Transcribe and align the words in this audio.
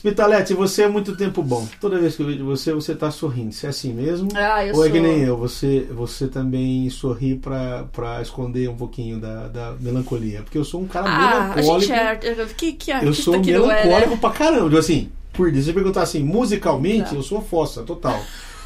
Spitalete, 0.00 0.54
você 0.54 0.84
é 0.84 0.88
muito 0.88 1.14
tempo 1.14 1.42
bom. 1.42 1.68
Toda 1.78 1.98
vez 1.98 2.16
que 2.16 2.22
eu 2.22 2.26
vejo 2.26 2.42
você, 2.42 2.72
você 2.72 2.94
tá 2.94 3.10
sorrindo. 3.10 3.52
Você 3.52 3.66
é 3.66 3.68
assim 3.68 3.92
mesmo? 3.92 4.30
Ah, 4.34 4.64
eu 4.64 4.74
Ou 4.74 4.80
é 4.82 4.86
sou. 4.88 4.92
que 4.96 4.98
nem 4.98 5.20
eu, 5.20 5.36
você, 5.36 5.86
você 5.94 6.26
também 6.26 6.88
sorri 6.88 7.36
pra, 7.36 7.84
pra 7.92 8.22
esconder 8.22 8.66
um 8.70 8.76
pouquinho 8.76 9.20
da, 9.20 9.48
da 9.48 9.74
melancolia? 9.78 10.40
Porque 10.40 10.56
eu 10.56 10.64
sou 10.64 10.80
um 10.80 10.86
cara 10.86 11.06
Ah, 11.06 11.52
a 11.52 11.54
melancólico. 11.56 11.80
gente 11.80 11.92
é. 11.92 12.16
Que, 12.56 12.72
que 12.72 12.90
eu 12.90 13.12
sou 13.12 13.34
é, 13.34 13.38
melancólico 13.40 14.10
né? 14.12 14.18
pra 14.18 14.30
caramba. 14.30 14.64
Tipo 14.68 14.78
Assim, 14.78 15.10
por 15.34 15.48
isso, 15.48 15.58
se 15.58 15.64
você 15.66 15.72
perguntar 15.74 16.00
assim, 16.00 16.20
musicalmente, 16.24 17.10
Tá. 17.10 17.16
eu 17.16 17.22
sou 17.22 17.42
fossa, 17.42 17.82
total. 17.82 18.18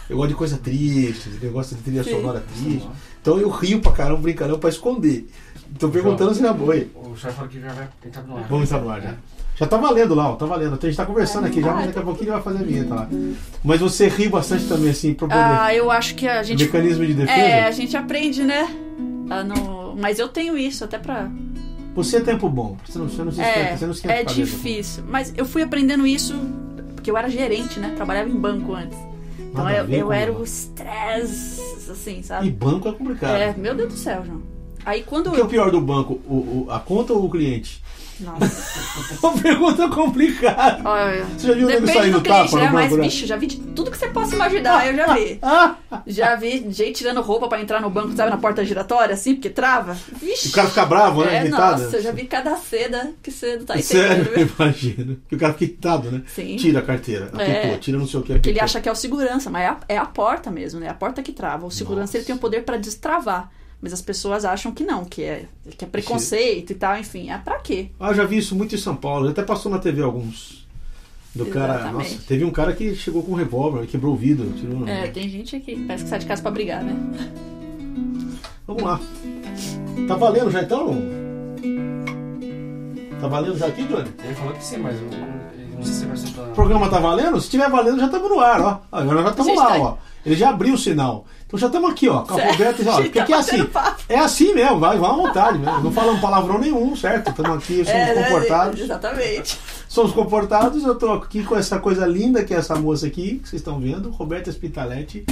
Eu 0.08 0.16
gosto 0.18 0.28
de 0.28 0.34
coisa 0.36 0.56
triste, 0.56 1.30
eu 1.42 1.50
gosto 1.50 1.74
de 1.74 1.82
trilha 1.82 2.04
Sim. 2.04 2.10
sonora 2.12 2.44
triste. 2.62 2.86
Então 3.20 3.40
eu 3.40 3.48
rio 3.48 3.80
pra 3.80 3.90
caramba, 3.90 4.20
brincando 4.20 4.56
pra 4.56 4.70
esconder. 4.70 5.26
Tô 5.80 5.88
perguntando 5.88 6.32
se 6.32 6.40
já 6.42 6.54
foi. 6.54 6.88
O 7.14 7.16
chefe 7.16 7.34
falou 7.36 7.48
que 7.48 7.60
já 7.60 7.72
vai 7.72 7.88
entrar 8.04 8.22
no 8.24 8.36
ar. 8.36 8.44
Vamos 8.48 8.64
entrar 8.68 8.80
no 8.82 8.90
ar 8.90 9.00
já. 9.00 9.14
Já 9.56 9.66
tá 9.68 9.76
valendo 9.76 10.14
lá, 10.16 10.30
ó, 10.30 10.34
tá 10.34 10.46
valendo. 10.46 10.76
A 10.80 10.84
gente 10.84 10.96
tá 10.96 11.06
conversando 11.06 11.46
aqui 11.46 11.60
já, 11.60 11.72
mas 11.72 11.86
daqui 11.86 11.98
a 12.00 12.02
pouquinho 12.02 12.24
ele 12.24 12.30
vai 12.32 12.42
fazer 12.42 12.58
a 12.58 12.62
vinheta 12.66 12.92
lá. 12.94 13.08
Mas 13.62 13.80
você 13.80 14.08
ri 14.08 14.28
bastante 14.28 14.66
também, 14.66 14.90
assim, 14.90 15.14
pro 15.14 15.28
poder. 15.28 15.40
Ah, 15.40 15.72
eu 15.72 15.92
acho 15.92 16.16
que 16.16 16.26
a 16.26 16.42
gente. 16.42 16.64
Mecanismo 16.64 17.06
de 17.06 17.14
defesa? 17.14 17.38
É, 17.40 17.64
a 17.64 17.70
gente 17.70 17.96
aprende, 17.96 18.42
né? 18.42 18.68
A 19.30 19.44
não- 19.44 19.94
Mas 19.96 20.18
eu 20.18 20.26
tenho 20.28 20.58
isso, 20.58 20.84
até 20.84 20.98
pra. 20.98 21.30
Você 21.94 22.16
é 22.16 22.20
tempo 22.20 22.48
bom, 22.48 22.76
você 22.84 22.98
não, 22.98 23.08
você 23.08 23.22
não 23.22 23.30
se 23.30 23.40
É, 23.40 23.48
esquenta, 23.48 23.76
você 23.78 23.84
não 23.86 23.92
esquenta 23.92 24.14
é 24.14 24.24
difícil. 24.24 25.04
Mas 25.06 25.32
eu 25.36 25.44
fui 25.44 25.62
aprendendo 25.62 26.04
isso 26.04 26.34
porque 26.96 27.08
eu 27.08 27.16
era 27.16 27.28
gerente, 27.28 27.78
né? 27.78 27.92
Trabalhava 27.94 28.28
em 28.28 28.34
banco 28.34 28.74
antes. 28.74 28.98
Então 29.38 29.62
Nada 29.62 29.76
eu, 29.76 29.88
eu 29.88 30.12
era 30.12 30.32
o 30.32 30.42
estresse, 30.42 31.60
assim, 31.88 32.18
E 32.18 32.22
sabe? 32.24 32.50
banco 32.50 32.88
é 32.88 32.92
complicado. 32.92 33.36
É, 33.36 33.54
meu 33.56 33.72
Deus 33.76 33.92
do 33.92 33.96
céu, 33.98 34.24
João. 34.26 34.42
Aí 34.84 35.02
quando 35.02 35.28
O 35.28 35.32
que 35.32 35.40
é 35.40 35.42
o 35.42 35.46
eu. 35.46 35.48
pior 35.48 35.70
do 35.70 35.80
banco? 35.80 36.20
O, 36.26 36.66
o- 36.66 36.66
a 36.70 36.78
conta 36.80 37.12
ou 37.12 37.24
o 37.24 37.30
cliente? 37.30 37.82
Nossa, 38.20 38.78
Uma 39.26 39.32
pergunta 39.36 39.88
complicada. 39.88 40.88
olha. 40.88 41.24
Você 41.36 41.48
já 41.48 41.54
viu 41.54 41.68
ele 41.68 41.80
Depende 41.80 41.98
saindo 41.98 42.18
do 42.18 42.22
cliente, 42.22 42.50
tapa 42.52 42.62
né? 42.64 42.70
Mas, 42.72 42.92
né? 42.92 43.02
bicho, 43.02 43.26
já 43.26 43.36
vi 43.36 43.46
de 43.48 43.56
tudo 43.56 43.90
que 43.90 43.98
você 43.98 44.06
possa 44.08 44.36
imaginar, 44.36 44.86
eu 44.86 44.94
já 44.94 45.14
vi. 45.14 45.40
Já 46.06 46.36
vi 46.36 46.64
gente 46.70 46.92
tirando 46.98 47.20
roupa 47.22 47.48
pra 47.48 47.60
entrar 47.60 47.80
no 47.80 47.88
banco, 47.90 48.14
sabe, 48.14 48.30
na 48.30 48.36
porta 48.36 48.64
giratória, 48.64 49.14
assim, 49.14 49.34
porque 49.34 49.48
trava. 49.50 49.96
Vixe. 50.12 50.48
o 50.48 50.52
cara 50.52 50.68
fica 50.68 50.84
bravo, 50.86 51.24
né? 51.24 51.38
É, 51.38 51.40
irritado. 51.42 51.82
nossa, 51.82 51.96
eu 51.96 52.02
já 52.02 52.12
vi 52.12 52.24
cada 52.26 52.56
seda 52.56 53.12
que 53.22 53.30
você 53.32 53.56
não 53.56 53.64
tá 53.64 53.78
entendendo. 53.78 54.08
Sério, 54.08 54.24
viu? 54.36 54.48
imagina. 54.58 55.16
Que 55.28 55.34
o 55.34 55.38
cara 55.38 55.52
fica 55.54 55.64
irritado, 55.64 56.10
né? 56.12 56.22
Sim. 56.26 56.56
Tira 56.56 56.78
a 56.80 56.82
carteira, 56.82 57.24
apitou, 57.26 57.44
É. 57.44 57.78
tira 57.78 57.98
não 57.98 58.06
sei 58.06 58.20
o 58.20 58.22
que, 58.22 58.32
apitou. 58.32 58.52
ele 58.52 58.60
acha 58.60 58.80
que 58.80 58.88
é 58.88 58.92
o 58.92 58.94
segurança, 58.94 59.50
mas 59.50 59.62
é 59.62 59.66
a, 59.68 59.76
é 59.88 59.96
a 59.98 60.04
porta 60.06 60.50
mesmo, 60.50 60.78
né? 60.78 60.86
É 60.86 60.90
a 60.90 60.94
porta 60.94 61.22
que 61.22 61.32
trava. 61.32 61.66
O 61.66 61.70
segurança 61.70 62.02
Nossa. 62.02 62.18
ele 62.18 62.24
tem 62.26 62.34
o 62.36 62.38
poder 62.38 62.62
pra 62.64 62.76
destravar. 62.76 63.50
Mas 63.84 63.92
as 63.92 64.00
pessoas 64.00 64.46
acham 64.46 64.72
que 64.72 64.82
não, 64.82 65.04
que 65.04 65.22
é, 65.22 65.44
que 65.76 65.84
é 65.84 65.86
preconceito 65.86 66.70
e 66.70 66.74
tal, 66.74 66.96
enfim. 66.96 67.30
É 67.30 67.36
pra 67.36 67.58
quê? 67.58 67.90
Ah, 68.00 68.12
eu 68.12 68.14
já 68.14 68.24
vi 68.24 68.38
isso 68.38 68.56
muito 68.56 68.74
em 68.74 68.78
São 68.78 68.96
Paulo. 68.96 69.28
Até 69.28 69.42
passou 69.42 69.70
na 69.70 69.78
TV 69.78 70.00
alguns. 70.00 70.66
Do 71.34 71.44
cara. 71.44 71.92
Nossa, 71.92 72.16
teve 72.26 72.46
um 72.46 72.50
cara 72.50 72.72
que 72.72 72.94
chegou 72.96 73.22
com 73.22 73.32
um 73.32 73.34
revólver, 73.34 73.86
quebrou 73.86 74.14
o 74.14 74.16
vidro, 74.16 74.50
tirou. 74.52 74.88
É, 74.88 75.08
tem 75.08 75.28
gente 75.28 75.60
que 75.60 75.76
parece 75.84 76.04
que 76.04 76.08
sai 76.08 76.18
de 76.18 76.24
casa 76.24 76.40
pra 76.40 76.50
brigar, 76.50 76.82
né? 76.82 76.96
Vamos 78.66 78.82
lá. 78.82 78.98
Tá 80.08 80.16
valendo 80.16 80.50
já 80.50 80.62
então? 80.62 80.96
Tá 83.20 83.28
valendo 83.28 83.58
já 83.58 83.66
aqui, 83.66 83.82
Johnny? 83.84 84.08
Ele 84.24 84.34
falou 84.34 84.54
que 84.54 84.64
sim, 84.64 84.78
mas 84.78 84.96
eu, 84.98 85.08
não 85.76 85.84
sei 85.84 85.92
se 85.92 86.06
vai 86.06 86.16
ser 86.16 86.30
pra... 86.30 86.44
O 86.44 86.52
programa 86.54 86.88
tá 86.88 87.00
valendo? 87.00 87.38
Se 87.38 87.50
tiver 87.50 87.68
valendo, 87.68 87.98
já 88.00 88.06
estamos 88.06 88.30
no 88.30 88.40
ar, 88.40 88.60
ó. 88.62 88.80
Agora 88.90 89.22
já 89.24 89.28
estamos 89.30 89.56
lá, 89.56 89.66
tá- 89.66 89.78
ó. 89.78 89.96
Ele 90.24 90.34
já 90.36 90.50
abriu 90.50 90.74
o 90.74 90.78
sinal. 90.78 91.26
Então 91.46 91.58
já 91.58 91.66
estamos 91.66 91.90
aqui, 91.90 92.08
ó. 92.08 92.20
Com 92.22 92.32
a 92.34 92.36
Certo. 92.36 92.52
Roberta, 92.52 92.82
ó. 92.90 92.96
Gente, 92.96 93.02
Porque 93.04 93.18
tá 93.18 93.24
aqui 93.24 93.32
é 93.32 93.36
assim. 93.38 93.64
papo. 93.66 94.02
É 94.08 94.18
assim 94.18 94.54
mesmo, 94.54 94.78
vai, 94.80 94.98
vai 94.98 95.10
à 95.10 95.14
vontade 95.14 95.58
mesmo. 95.58 95.80
Não 95.82 95.92
falamos 95.92 96.20
palavrão 96.20 96.58
nenhum, 96.58 96.96
certo? 96.96 97.30
Estamos 97.30 97.56
aqui, 97.58 97.76
somos 97.84 97.90
É, 97.90 98.14
né? 98.14 98.22
comportados. 98.24 98.80
Exatamente. 98.80 99.58
Somos 99.88 100.12
comportados, 100.12 100.82
eu 100.82 100.94
tô 100.96 101.12
aqui 101.12 101.44
com 101.44 101.54
essa 101.56 101.78
coisa 101.78 102.06
linda 102.06 102.42
que 102.42 102.52
é 102.54 102.56
essa 102.56 102.74
moça 102.74 103.06
aqui, 103.06 103.38
que 103.42 103.48
vocês 103.48 103.60
estão 103.60 103.78
vendo, 103.78 104.10
Roberta 104.10 104.50
Spitaletti, 104.50 105.24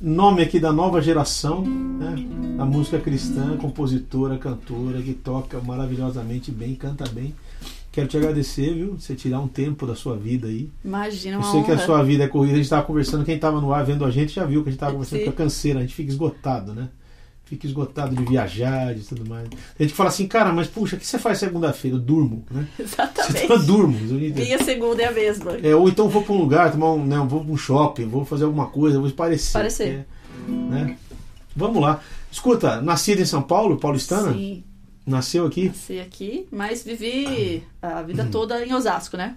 nome 0.00 0.42
aqui 0.42 0.60
da 0.60 0.72
nova 0.72 1.00
geração, 1.00 1.62
né? 1.62 2.14
Da 2.56 2.64
música 2.64 2.98
cristã, 3.00 3.56
compositora, 3.56 4.38
cantora, 4.38 5.00
que 5.02 5.14
toca 5.14 5.58
maravilhosamente 5.60 6.50
bem, 6.52 6.74
canta 6.76 7.04
bem. 7.10 7.34
Quero 7.94 8.08
te 8.08 8.16
agradecer, 8.16 8.74
viu? 8.74 8.96
Você 8.98 9.14
tirar 9.14 9.38
um 9.38 9.46
tempo 9.46 9.86
da 9.86 9.94
sua 9.94 10.16
vida 10.16 10.48
aí. 10.48 10.68
Imagina, 10.84 11.36
Eu 11.36 11.40
uma 11.40 11.52
sei 11.52 11.62
que 11.62 11.70
a 11.70 11.74
honra. 11.74 11.84
sua 11.84 12.02
vida 12.02 12.24
é 12.24 12.26
corrida, 12.28 12.54
a 12.54 12.56
gente 12.56 12.64
estava 12.64 12.82
conversando, 12.84 13.24
quem 13.24 13.36
estava 13.36 13.60
no 13.60 13.72
ar 13.72 13.84
vendo 13.84 14.04
a 14.04 14.10
gente 14.10 14.34
já 14.34 14.44
viu 14.44 14.64
que 14.64 14.68
a 14.68 14.72
gente 14.72 14.78
estava 14.78 14.92
conversando 14.94 15.20
Sim. 15.20 15.24
com 15.26 15.30
a 15.30 15.34
canseira, 15.34 15.78
a 15.78 15.82
gente 15.82 15.94
fica 15.94 16.10
esgotado, 16.10 16.74
né? 16.74 16.88
Fica 17.44 17.68
esgotado 17.68 18.16
de 18.16 18.24
viajar, 18.24 18.92
de 18.96 19.02
tudo 19.04 19.28
mais. 19.30 19.48
A 19.78 19.82
gente 19.82 19.94
fala 19.94 20.08
assim, 20.08 20.26
cara, 20.26 20.52
mas 20.52 20.66
puxa, 20.66 20.96
o 20.96 20.98
que 20.98 21.06
você 21.06 21.20
faz 21.20 21.38
segunda-feira? 21.38 21.96
Eu 21.96 22.00
durmo, 22.00 22.44
né? 22.50 22.66
Você 22.76 22.82
Exatamente. 22.82 23.46
tá 23.46 23.56
durmo. 23.58 23.96
Minha 23.96 24.64
segunda 24.64 25.00
é 25.00 25.06
a 25.06 25.12
mesma. 25.12 25.52
É, 25.62 25.76
ou 25.76 25.88
então 25.88 26.08
vou 26.08 26.22
para 26.24 26.32
um 26.32 26.38
lugar, 26.38 26.72
tomar 26.72 26.94
um, 26.94 27.04
né, 27.06 27.16
vou 27.28 27.44
para 27.44 27.52
um 27.52 27.56
shopping, 27.56 28.06
vou 28.08 28.24
fazer 28.24 28.42
alguma 28.44 28.66
coisa, 28.66 28.98
vou 28.98 29.08
parecer. 29.12 29.52
Parecer. 29.52 30.06
é, 30.48 30.50
né? 30.50 30.96
Vamos 31.54 31.80
lá. 31.80 32.00
Escuta, 32.32 32.80
nascida 32.80 33.22
em 33.22 33.26
São 33.26 33.42
Paulo, 33.42 33.76
paulistana? 33.76 34.32
Sim, 34.32 34.64
Nasceu 35.06 35.44
aqui? 35.46 35.68
nasci 35.68 36.00
aqui, 36.00 36.48
mas 36.50 36.82
vivi 36.82 37.62
a 37.82 38.00
vida 38.00 38.26
toda 38.32 38.64
em 38.64 38.72
Osasco, 38.72 39.18
né? 39.18 39.36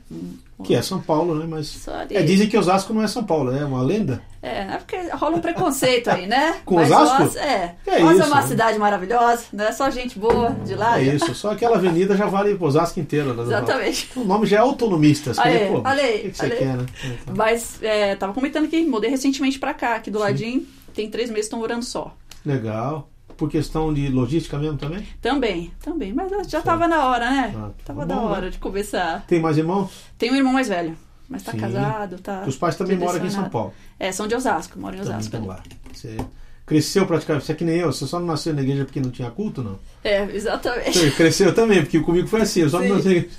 Que 0.63 0.73
é 0.73 0.81
São 0.81 1.01
Paulo, 1.01 1.35
né? 1.35 1.45
Mas. 1.45 1.85
É, 2.09 2.23
dizem 2.23 2.47
que 2.47 2.57
Osasco 2.57 2.93
não 2.93 3.03
é 3.03 3.07
São 3.07 3.25
Paulo, 3.25 3.53
é 3.53 3.65
uma 3.65 3.81
lenda? 3.81 4.21
É, 4.41 4.61
é 4.61 4.77
porque 4.77 4.95
rola 5.09 5.35
um 5.35 5.41
preconceito 5.41 6.07
aí, 6.07 6.25
né? 6.25 6.55
Com 6.63 6.75
Mas 6.75 6.89
Osasco? 6.89 7.23
Oz, 7.23 7.35
é. 7.35 7.75
É 7.85 8.03
Oz 8.03 8.17
é 8.17 8.21
isso, 8.21 8.31
uma 8.31 8.41
né? 8.41 8.47
cidade 8.47 8.79
maravilhosa, 8.79 9.43
né? 9.51 9.71
Só 9.73 9.89
gente 9.89 10.17
boa 10.17 10.51
de 10.65 10.73
lá. 10.73 11.01
É 11.01 11.15
isso, 11.15 11.35
só 11.35 11.51
aquela 11.51 11.75
avenida 11.75 12.15
já 12.15 12.27
vale 12.27 12.57
Osasco 12.57 13.01
inteiro. 13.01 13.33
né? 13.33 13.43
Exatamente. 13.43 14.09
O 14.15 14.23
nome 14.23 14.45
já 14.45 14.57
é 14.57 14.59
autonomista. 14.61 15.33
Você 15.33 15.41
quer, 15.41 15.67
pô, 15.69 15.81
aí, 15.83 16.19
O 16.19 16.21
que, 16.21 16.29
que 16.29 16.37
você 16.37 16.49
quer, 16.49 16.77
né? 16.77 16.85
Então, 17.03 17.35
Mas 17.35 17.83
é, 17.83 18.15
tava 18.15 18.33
comentando 18.33 18.69
que 18.69 18.85
mudei 18.85 19.09
recentemente 19.09 19.59
pra 19.59 19.73
cá, 19.73 19.95
aqui 19.95 20.09
do 20.09 20.19
ladinho. 20.19 20.65
Tem 20.93 21.09
três 21.09 21.29
meses 21.29 21.45
estão 21.45 21.59
morando 21.59 21.83
só. 21.83 22.15
Legal. 22.45 23.09
Por 23.37 23.49
questão 23.49 23.93
de 23.93 24.09
logística 24.09 24.57
mesmo 24.57 24.77
também? 24.77 25.07
Também, 25.21 25.71
também. 25.83 26.11
Mas 26.13 26.31
já 26.49 26.59
Sim. 26.59 26.65
tava 26.65 26.87
na 26.87 27.05
hora, 27.05 27.29
né? 27.29 27.53
Ah, 27.55 27.69
Tava 27.85 28.01
bom, 28.01 28.07
da 28.07 28.15
né? 28.15 28.21
hora 28.21 28.49
de 28.51 28.57
começar. 28.57 29.23
Tem 29.27 29.39
mais 29.39 29.57
irmãos? 29.57 29.91
Tem 30.17 30.31
um 30.31 30.35
irmão 30.35 30.53
mais 30.53 30.67
velho, 30.67 30.97
mas 31.29 31.43
tá 31.43 31.51
Sim. 31.51 31.59
casado, 31.59 32.17
tá. 32.19 32.43
Os 32.47 32.55
pais 32.57 32.75
também 32.75 32.97
moram 32.97 33.17
aqui 33.17 33.27
em 33.27 33.29
São. 33.29 33.49
Paulo. 33.49 33.73
É, 33.99 34.11
são 34.11 34.27
de 34.27 34.33
Osasco, 34.35 34.79
moram 34.79 34.95
em 34.97 35.01
Também 35.01 35.15
Osasco. 35.17 35.35
estão 35.35 35.39
ali. 35.51 35.59
lá. 35.59 35.63
Você 35.93 36.17
cresceu 36.65 37.05
praticamente. 37.05 37.45
Você 37.45 37.51
é 37.51 37.55
que 37.55 37.63
nem 37.63 37.77
eu, 37.77 37.93
você 37.93 38.05
só 38.07 38.19
não 38.19 38.25
nasceu 38.27 38.53
na 38.53 38.61
igreja 38.61 38.83
porque 38.85 38.99
não 38.99 39.11
tinha 39.11 39.29
culto, 39.31 39.63
não? 39.63 39.79
É, 40.03 40.23
exatamente. 40.35 40.97
Você 40.97 41.11
cresceu 41.11 41.53
também, 41.53 41.81
porque 41.81 41.99
comigo 41.99 42.27
foi 42.27 42.41
assim, 42.41 42.61
eu 42.61 42.69
só 42.69 42.81
Sim. 42.81 42.87
não 42.89 42.95
nasci 42.95 43.07
na 43.07 43.13
igreja. 43.13 43.35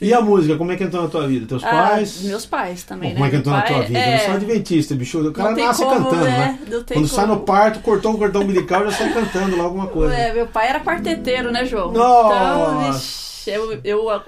E 0.00 0.12
a 0.12 0.20
música, 0.20 0.56
como 0.56 0.72
é 0.72 0.76
que 0.76 0.84
entrou 0.84 1.02
na 1.04 1.08
tua 1.08 1.26
vida? 1.26 1.46
Teus 1.46 1.62
Ah, 1.64 1.70
pais? 1.70 2.22
meus 2.22 2.44
pais 2.44 2.82
também, 2.82 3.10
Bom, 3.10 3.14
como 3.16 3.26
é 3.26 3.28
que 3.30 3.34
né? 3.36 3.40
entrou 3.40 3.54
Meu 3.54 3.62
na 3.62 3.66
tua 3.68 3.76
pai- 3.78 3.86
vida? 3.86 3.98
é, 3.98 4.14
Eu 4.16 4.24
sou 4.26 4.34
adventista, 4.34 4.94
bicho. 4.94 5.18
O 5.20 5.32
cara 5.32 5.54
tem 5.54 5.64
nasce 5.64 5.82
como, 5.84 6.04
cantando, 6.04 6.24
né? 6.24 6.58
né? 6.68 6.82
Tem 6.86 6.96
Quando 6.98 7.08
sai 7.08 7.26
como. 7.26 7.38
no 7.38 7.44
parto, 7.44 7.80
cortou 7.80 8.12
um 8.12 8.16
cordão 8.16 8.42
umbilical, 8.42 8.84
já 8.84 8.90
sai 8.92 9.12
cantando 9.12 9.56
lá 9.56 9.64
alguma 9.64 9.86
coisa. 9.86 10.14
É, 10.14 10.32
meu 10.34 10.46
pai 10.46 10.68
era 10.68 10.80
quarteteiro, 10.80 11.50
né, 11.52 11.64
João? 11.64 11.92
Nossa! 11.92 12.34
Então, 12.34 12.92
vixi, 12.92 13.50
eu, 13.50 13.80
eu 13.84 14.22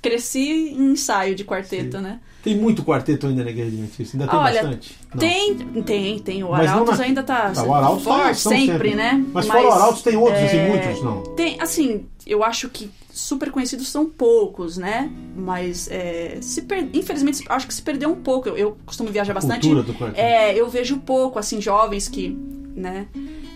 cresci 0.00 0.72
em 0.76 0.92
ensaio 0.92 1.34
de 1.34 1.44
quarteto, 1.44 1.96
Sim. 1.98 2.02
né? 2.02 2.20
Tem 2.42 2.56
muito 2.56 2.84
quarteto 2.84 3.26
ainda 3.26 3.42
na 3.44 3.50
igreja 3.50 3.68
adventista, 3.68 4.16
ainda 4.16 4.28
tem 4.30 4.38
Olha, 4.38 4.62
bastante. 4.62 4.96
Não. 5.12 5.18
Tem, 5.18 5.56
tem, 5.82 6.18
tem. 6.20 6.44
O 6.44 6.50
Mas 6.52 6.70
Arautos 6.70 6.98
na- 6.98 7.04
ainda 7.04 7.22
tá, 7.22 7.50
Tá, 7.50 7.62
o 7.64 7.74
Arautos 7.74 8.04
tá 8.04 8.10
forte 8.10 8.40
sempre, 8.40 8.66
sempre. 8.66 8.94
né? 8.94 9.24
Mas, 9.34 9.46
fora 9.46 9.66
o 9.68 9.72
Arautos 9.72 10.02
tem 10.02 10.16
outros, 10.16 10.42
assim, 10.44 10.60
muitos, 10.68 11.02
não? 11.02 11.22
Tem, 11.34 11.60
assim, 11.60 12.06
eu 12.26 12.44
acho 12.44 12.68
que 12.68 12.90
super 13.18 13.50
conhecidos 13.50 13.88
são 13.88 14.06
poucos, 14.06 14.76
né? 14.78 15.10
Mas, 15.36 15.88
é, 15.90 16.38
se 16.40 16.62
per... 16.62 16.88
infelizmente, 16.92 17.44
acho 17.48 17.66
que 17.66 17.74
se 17.74 17.82
perdeu 17.82 18.10
um 18.10 18.16
pouco. 18.22 18.48
Eu, 18.48 18.56
eu 18.56 18.76
costumo 18.86 19.10
viajar 19.10 19.34
bastante. 19.34 19.62
Cultura 19.68 19.82
do 19.82 19.92
quarteto. 19.94 20.20
É, 20.20 20.54
eu 20.54 20.68
vejo 20.68 20.98
pouco, 20.98 21.38
assim, 21.38 21.60
jovens 21.60 22.08
que, 22.08 22.28
né? 22.74 23.06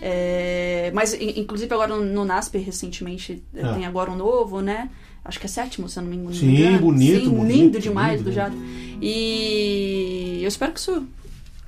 é, 0.01 0.91
mas, 0.93 1.13
in- 1.13 1.39
inclusive, 1.39 1.73
agora 1.73 1.95
no, 1.95 2.03
no 2.03 2.25
NASP, 2.25 2.57
recentemente, 2.57 3.41
é, 3.55 3.61
Ah. 3.63 3.73
tem 3.73 3.85
agora 3.85 4.11
um 4.11 4.15
novo, 4.15 4.59
né? 4.61 4.89
Acho 5.25 5.39
que 5.39 5.45
é 5.45 5.49
sétimo, 5.49 5.87
se 5.87 5.97
eu 5.97 6.03
não 6.03 6.09
me 6.09 6.17
engano. 6.17 6.35
Sim, 6.35 6.77
bonito, 6.77 7.21
Sim, 7.23 7.29
bonito, 7.29 7.53
lindo 7.57 7.79
demais 7.79 8.17
lindo, 8.19 8.29
do 8.29 8.33
Jado. 8.33 8.55
E 9.01 10.39
eu 10.41 10.47
espero 10.47 10.73
que 10.73 10.79
isso 10.79 11.07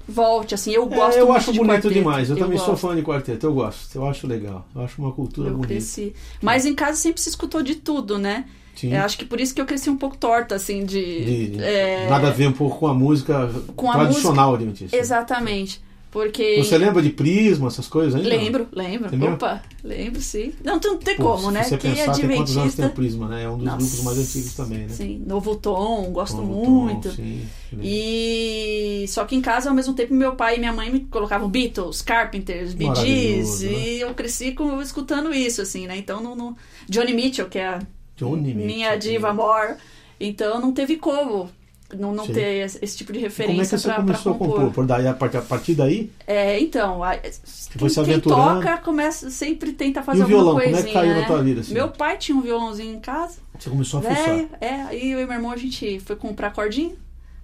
volte, 0.07 0.53
assim. 0.55 0.71
Eu 0.71 0.83
É, 0.83 0.95
gosto 0.95 1.17
eu 1.17 1.25
muito 1.25 1.37
acho 1.37 1.51
de 1.51 1.57
bonito 1.59 1.73
quarteto. 1.73 1.93
demais. 1.93 2.29
Eu, 2.29 2.37
também 2.37 2.57
sou 2.57 2.67
gosto. 2.69 2.87
fã 2.87 2.95
de 2.95 3.01
quarteto, 3.01 3.45
eu 3.45 3.53
gosto. 3.53 3.95
Eu 3.95 4.05
acho 4.07 4.27
legal. 4.27 4.65
Eu 4.75 4.81
acho 4.81 5.01
uma 5.01 5.11
cultura 5.11 5.49
Eu 5.49 5.53
bonita. 5.53 5.67
cresci. 5.69 6.13
Mas 6.41 6.65
em 6.65 6.73
casa 6.75 6.97
sempre 6.97 7.21
se 7.21 7.29
escutou 7.29 7.61
de 7.63 7.75
tudo, 7.75 8.17
né? 8.17 8.45
Sim. 8.75 8.93
Eu 8.93 9.01
acho 9.03 9.17
que 9.17 9.23
por 9.25 9.39
isso 9.39 9.55
que 9.55 9.61
eu 9.61 9.65
cresci 9.65 9.89
um 9.89 9.95
pouco 9.97 10.17
torta, 10.17 10.55
assim, 10.55 10.83
de. 10.85 11.01
De- 11.25 11.47
de- 11.51 11.63
é, 11.63 12.07
Nada 12.09 12.27
a 12.27 12.31
ver 12.31 12.47
um 12.47 12.51
pouco 12.51 12.77
com 12.79 12.87
a 12.87 12.93
música 12.93 13.49
Com 13.75 13.89
a 13.89 13.93
tradicional 13.95 14.53
adventista. 14.53 14.95
Exatamente. 14.97 15.81
Porque. 16.15 16.55
Você 16.63 16.77
lembra 16.77 17.01
de 17.01 17.09
Prisma, 17.09 17.67
essas 17.67 17.89
coisas 17.89 18.15
ainda? 18.15 18.29
Lembro, 18.29 18.69
lembro. 18.71 19.07
Entendeu? 19.07 19.33
Opa, 19.33 19.61
lembro, 19.83 20.21
sim. 20.21 20.53
Não, 20.63 20.79
não 20.81 20.97
tem 20.97 21.17
Pô, 21.17 21.23
como, 21.23 21.51
né? 21.51 21.61
você 21.63 21.77
Quem 21.77 21.91
é 21.91 21.93
pensar, 22.05 22.13
tem 22.13 22.37
quantos 22.37 22.55
anos 22.55 22.73
tem 22.73 22.85
adventista. 22.85 22.87
o 22.87 22.89
Prisma, 22.91 23.27
né? 23.27 23.43
É 23.43 23.49
um 23.49 23.57
dos 23.57 23.65
Nossa, 23.65 23.77
grupos 23.79 24.01
mais 24.05 24.17
antigos 24.19 24.53
também, 24.53 24.77
né? 24.77 24.87
Sim, 24.87 25.21
Novo 25.27 25.57
Tom, 25.57 26.13
gosto 26.13 26.37
Tom, 26.37 26.43
muito. 26.45 27.09
Tom, 27.09 27.15
sim. 27.15 27.45
E 27.83 29.03
só 29.09 29.25
que 29.25 29.35
em 29.35 29.41
casa, 29.41 29.67
ao 29.67 29.75
mesmo 29.75 29.93
tempo, 29.93 30.13
meu 30.13 30.37
pai 30.37 30.55
e 30.55 30.59
minha 30.59 30.71
mãe 30.71 30.89
me 30.89 31.01
colocavam 31.01 31.49
Beatles, 31.49 32.01
Carpenters, 32.01 32.73
Bee 32.73 32.95
Gees, 32.95 33.59
né? 33.63 33.71
e 33.73 33.99
eu 33.99 34.13
cresci 34.13 34.53
com, 34.53 34.81
escutando 34.81 35.33
isso, 35.33 35.61
assim, 35.61 35.85
né? 35.85 35.97
Então, 35.97 36.23
não, 36.23 36.33
não- 36.33 36.55
Johnny 36.87 37.13
Mitchell, 37.13 37.49
que 37.49 37.59
é 37.59 37.67
a 37.67 37.81
Johnny 38.15 38.53
minha 38.53 38.93
Mitchell, 38.93 38.99
diva 39.11 39.27
né? 39.27 39.31
amor, 39.33 39.75
então 40.17 40.61
não 40.61 40.71
teve 40.71 40.95
como 40.95 41.49
não, 41.97 42.13
não 42.13 42.25
Sim. 42.25 42.33
ter 42.33 42.65
esse, 42.65 42.97
tipo 42.97 43.13
de 43.13 43.19
E 43.19 43.21
Como 43.21 43.25
é 43.25 43.29
referência 43.29 43.77
que 43.77 43.83
você 43.83 43.93
começou 43.93 44.31
a 44.33 44.35
compor. 44.37 44.55
compor? 44.55 44.71
Por 44.73 44.85
daí, 44.87 45.07
a 45.07 45.13
partir, 45.13 45.75
daí? 45.75 46.11
É, 46.25 46.59
então, 46.59 47.03
a- 47.03 47.15
quem, 47.17 47.89
quem 48.05 48.19
toca 48.19 48.77
começa, 48.77 49.29
sempre 49.29 49.71
tenta 49.71 50.01
fazer 50.01 50.19
E 50.19 50.21
o 50.21 50.23
alguma 50.23 50.41
violão, 50.43 50.53
como 50.59 50.63
coisinha, 50.71 50.81
é 50.81 50.87
que 50.87 50.93
caiu 50.93 51.13
né? 51.13 51.21
na 51.21 51.27
tua 51.27 51.43
vida? 51.43 51.61
Assim? 51.61 51.73
Meu 51.73 51.87
pai 51.89 52.17
tinha 52.17 52.35
um 52.37 52.41
violãozinho 52.41 52.95
em 52.95 52.99
casa, 52.99 53.37
Você 53.59 53.69
começou 53.69 53.99
a 53.99 54.03
fuçar. 54.03 54.25
velho, 54.35 54.49
é, 54.59 54.69
aí 54.83 55.11
eu 55.11 55.19
e 55.21 55.25
meu 55.25 55.33
irmão 55.35 55.51
a 55.51 55.57
gente 55.57 55.99
foi 55.99 56.15
comprar 56.15 56.51
cordinha, 56.51 56.95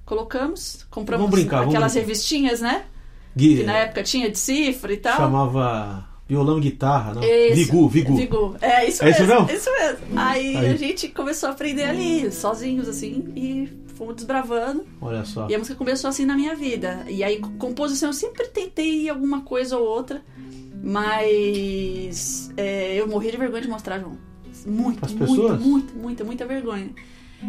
colocamos, 0.06 0.86
compramos 0.90 1.26
Vamos 1.28 1.40
brincar, 1.40 1.64
aquelas 1.68 1.94
revistinhas, 1.94 2.62
né? 2.62 2.84
Que 3.38 3.64
na 3.64 3.78
época 3.78 4.04
tinha 4.04 4.30
de 4.30 4.38
cifra 4.38 4.92
e 4.92 4.98
tal. 4.98 5.16
chamava 5.16 6.06
violão 6.28 6.58
e 6.58 6.62
guitarra, 6.62 7.14
não? 7.14 7.24
Isso. 7.24 7.56
Vigu, 7.56 7.88
Vigu. 7.90 8.16
Vigu. 8.16 8.56
É 8.62 8.88
isso 8.88 9.04
É 9.04 9.10
isso 9.10 9.22
mesmo. 9.22 9.42
mesmo? 9.46 9.58
Isso 9.58 9.70
mesmo. 9.72 10.20
Aí, 10.20 10.58
Aí. 10.58 10.70
a 10.70 10.76
gente 10.76 11.08
começou 11.10 11.48
a 11.50 11.52
aprender 11.54 11.84
ali, 11.84 12.30
sozinhos, 12.32 12.88
assim, 12.90 13.32
e 13.36 13.70
fomos 14.02 14.16
desbravando. 14.16 14.84
Olha 15.00 15.24
só. 15.24 15.48
E 15.48 15.54
a 15.54 15.58
música 15.60 15.76
começou 15.78 16.10
assim 16.10 16.26
na 16.26 16.36
minha 16.36 16.56
vida. 16.56 17.06
E 17.08 17.24
aí, 17.24 17.40
composição, 17.60 18.10
eu 18.10 18.14
sempre 18.14 18.48
tentei 18.48 19.08
alguma 19.08 19.42
coisa 19.42 19.78
ou 19.78 19.88
outra, 19.88 20.24
mas 20.84 22.52
é, 22.58 22.96
eu 23.00 23.08
morria 23.08 23.32
de 23.32 23.38
vergonha 23.38 23.62
de 23.62 23.68
mostrar, 23.68 24.00
João. 24.00 24.18
Muito, 24.66 25.06
As 25.06 25.12
muito, 25.14 25.30
pessoas? 25.32 25.60
muito, 25.62 25.94
muita, 25.96 26.24
muita 26.24 26.46
vergonha. 26.46 26.90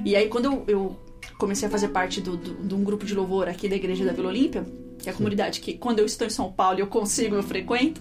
E 0.04 0.14
aí, 0.14 0.28
quando 0.28 0.44
eu, 0.46 0.64
eu 0.68 0.96
comecei 1.38 1.68
a 1.68 1.70
fazer 1.70 1.88
parte 1.88 2.20
do, 2.20 2.36
do- 2.36 2.54
de 2.66 2.74
um 2.74 2.84
grupo 2.84 3.04
de 3.06 3.14
louvor 3.14 3.48
aqui 3.48 3.68
da 3.68 3.76
Igreja 3.76 4.04
da 4.04 4.12
Vila 4.12 4.28
Olímpia, 4.28 4.64
que 4.98 5.08
é 5.08 5.12
a 5.12 5.14
comunidade 5.14 5.60
que, 5.60 5.74
quando 5.74 5.98
eu 6.00 6.06
estou 6.06 6.26
em 6.26 6.30
São 6.30 6.52
Paulo 6.52 6.78
eu 6.78 6.86
consigo, 6.86 7.34
eu 7.34 7.42
frequento, 7.42 8.00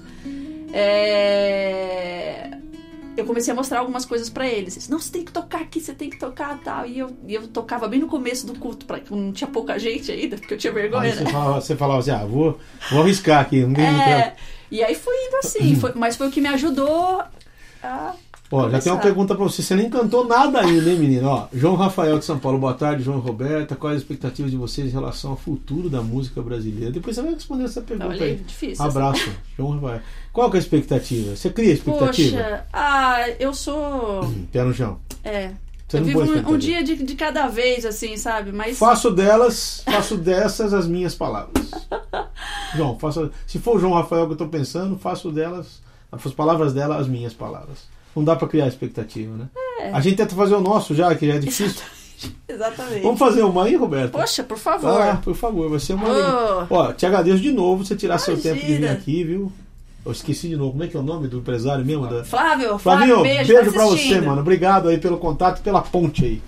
é, 0.74 2.52
eu 3.18 3.26
comecei 3.26 3.52
a 3.52 3.56
mostrar 3.56 3.80
algumas 3.80 4.06
coisas 4.06 4.30
pra 4.30 4.48
eles. 4.48 4.76
Eles, 4.76 4.90
Não, 4.90 5.00
você 5.00 5.12
tem 5.12 5.26
que 5.26 5.32
tocar 5.32 5.62
aqui, 5.62 5.80
você 5.80 5.94
tem 5.94 6.10
que 6.10 6.18
tocar 6.18 6.58
tal. 6.64 6.86
E 6.86 7.00
eu, 7.00 7.16
e 7.28 7.34
eu 7.34 7.48
tocava 7.48 7.88
bem 7.88 8.00
no 8.00 8.08
começo 8.08 8.46
do 8.48 8.58
culto, 8.58 8.86
pra, 8.86 9.00
não 9.10 9.32
tinha 9.32 9.48
pouca 9.50 9.78
gente 9.78 10.12
ainda, 10.12 10.38
porque 10.38 10.54
eu 10.54 10.58
tinha 10.58 10.74
vergonha, 10.74 11.12
Aí 11.12 11.18
você 11.18 11.24
né? 11.24 11.32
falava, 11.32 11.62
você 11.62 11.76
falava 11.76 12.00
assim, 12.00 12.12
ah, 12.12 12.26
vou, 12.26 12.60
vou 12.90 13.02
arriscar 13.02 13.42
aqui. 13.42 13.62
Não 13.66 13.74
tem 13.74 13.86
É, 13.86 14.34
e 14.70 14.84
aí 14.84 14.96
foi 14.96 15.16
indo 15.28 15.38
assim, 15.38 15.76
foi- 15.80 15.94
mas 15.96 16.16
foi 16.16 16.28
o 16.28 16.32
que 16.32 16.42
me 16.42 16.48
ajudou 16.50 17.22
a. 17.84 18.14
Ó, 18.52 18.70
já 18.70 18.80
tem 18.80 18.92
uma 18.92 18.98
começar. 18.98 19.02
pergunta 19.02 19.36
pra 19.36 19.44
você. 19.46 19.64
Você 19.64 19.76
nem 19.76 19.90
cantou 19.90 20.28
nada 20.28 20.60
ainda, 20.60 20.90
hein, 20.90 21.00
menino? 21.00 21.28
Ó, 21.28 21.48
João 21.54 21.76
Rafael 21.76 22.20
de 22.20 22.26
São 22.26 22.38
Paulo, 22.38 22.60
boa 22.60 22.74
tarde, 22.74 23.02
João 23.02 23.20
e 23.20 23.22
Roberta. 23.22 23.76
Quais 23.78 23.96
as 23.98 24.02
expectativas 24.02 24.52
de 24.52 24.58
vocês 24.58 24.88
em 24.88 24.92
relação 24.92 25.32
ao 25.32 25.38
futuro 25.38 25.90
da 25.90 26.02
música 26.02 26.42
brasileira? 26.42 26.92
Depois 26.92 27.16
você 27.16 27.22
vai 27.22 27.34
responder 27.34 27.64
essa 27.64 27.82
pergunta 27.82 28.10
Olha, 28.10 28.26
aí. 28.26 28.36
difícil. 28.36 28.84
Abraço, 28.84 29.32
João 29.58 29.80
Rafael. 29.80 30.02
Qual 30.34 30.52
que 30.52 30.58
é 30.58 30.60
a 30.60 30.62
expectativa? 30.62 31.36
Você 31.36 31.50
cria 31.50 31.74
expectativa? 31.74 32.38
Poxa, 32.38 32.66
ah, 32.74 33.30
eu 33.40 33.54
sou. 33.54 34.30
Pé 34.52 34.64
no 34.64 34.74
chão. 34.74 35.00
É. 35.24 35.52
Você 35.88 35.98
eu 35.98 36.04
vivo 36.06 36.22
um, 36.22 36.54
um 36.54 36.58
dia 36.58 36.84
de, 36.84 36.96
de 37.04 37.16
cada 37.16 37.48
vez, 37.48 37.86
assim, 37.86 38.16
sabe? 38.18 38.52
Mas. 38.52 38.78
Faço 38.78 39.12
delas, 39.12 39.82
faço 39.86 40.18
dessas 40.18 40.74
as 40.74 40.88
minhas 40.88 41.16
palavras. 41.16 41.70
João, 42.76 42.98
faço, 42.98 43.30
se 43.46 43.60
for 43.60 43.76
o 43.76 43.80
João 43.80 43.94
Rafael 43.94 44.26
que 44.28 44.34
eu 44.34 44.38
tô 44.38 44.48
pensando, 44.48 44.98
faço 44.98 45.32
delas, 45.32 45.82
as 46.12 46.34
palavras 46.34 46.74
dela 46.74 46.98
as 46.98 47.08
minhas 47.08 47.34
palavras. 47.34 47.90
Não 48.16 48.24
dá 48.24 48.36
pra 48.36 48.48
criar 48.48 48.68
expectativa, 48.68 49.36
né? 49.36 49.46
É. 49.80 49.92
A 49.92 50.00
gente 50.02 50.18
tenta 50.18 50.36
fazer 50.36 50.56
o 50.56 50.62
nosso 50.62 50.94
já, 50.94 51.14
que 51.16 51.28
já 51.28 51.36
é 51.36 51.40
difícil. 51.40 51.82
Exatamente. 52.48 53.02
Vamos 53.02 53.18
fazer 53.20 53.42
uma 53.44 53.66
aí, 53.66 53.76
Roberto? 53.76 54.12
Poxa, 54.12 54.44
por 54.44 54.58
favor. 54.58 55.02
Ah, 55.02 55.20
por 55.24 55.34
favor, 55.34 55.70
vai 55.70 55.80
ser 55.80 55.94
uma. 55.94 56.08
Oh, 56.70 56.76
Ó, 56.76 56.94
te 56.94 57.06
agradeço 57.06 57.40
de 57.40 57.52
novo 57.52 57.84
você 57.84 57.96
tirar 57.96 58.18
seu 58.20 58.34
Imagina. 58.36 58.56
tempo 58.56 58.66
de 58.68 58.76
vir 58.78 58.90
aqui, 58.90 59.24
viu? 59.24 59.52
Eu 60.06 60.12
esqueci 60.12 60.48
de 60.50 60.56
novo. 60.56 60.72
Como 60.72 60.84
é 60.84 60.88
que 60.88 60.98
é 60.98 61.00
o 61.00 61.04
nome 61.04 61.28
do 61.28 61.40
empresário 61.40 61.86
mesmo? 61.86 62.08
Da... 62.08 62.24
Flávio, 62.24 62.78
Flávio, 62.78 62.80
Flavinho, 62.80 63.22
beijo, 63.22 63.54
beijo, 63.54 63.66
tá 63.72 63.72
pra 63.72 63.86
você, 63.86 64.22
mano. 64.22 64.42
Obrigado 64.42 64.90
aí 64.90 64.98
pelo 64.98 65.18
contato 65.18 65.60
e 65.60 65.62
pela 65.62 65.82
ponte 65.82 66.26
aí. 66.26 66.42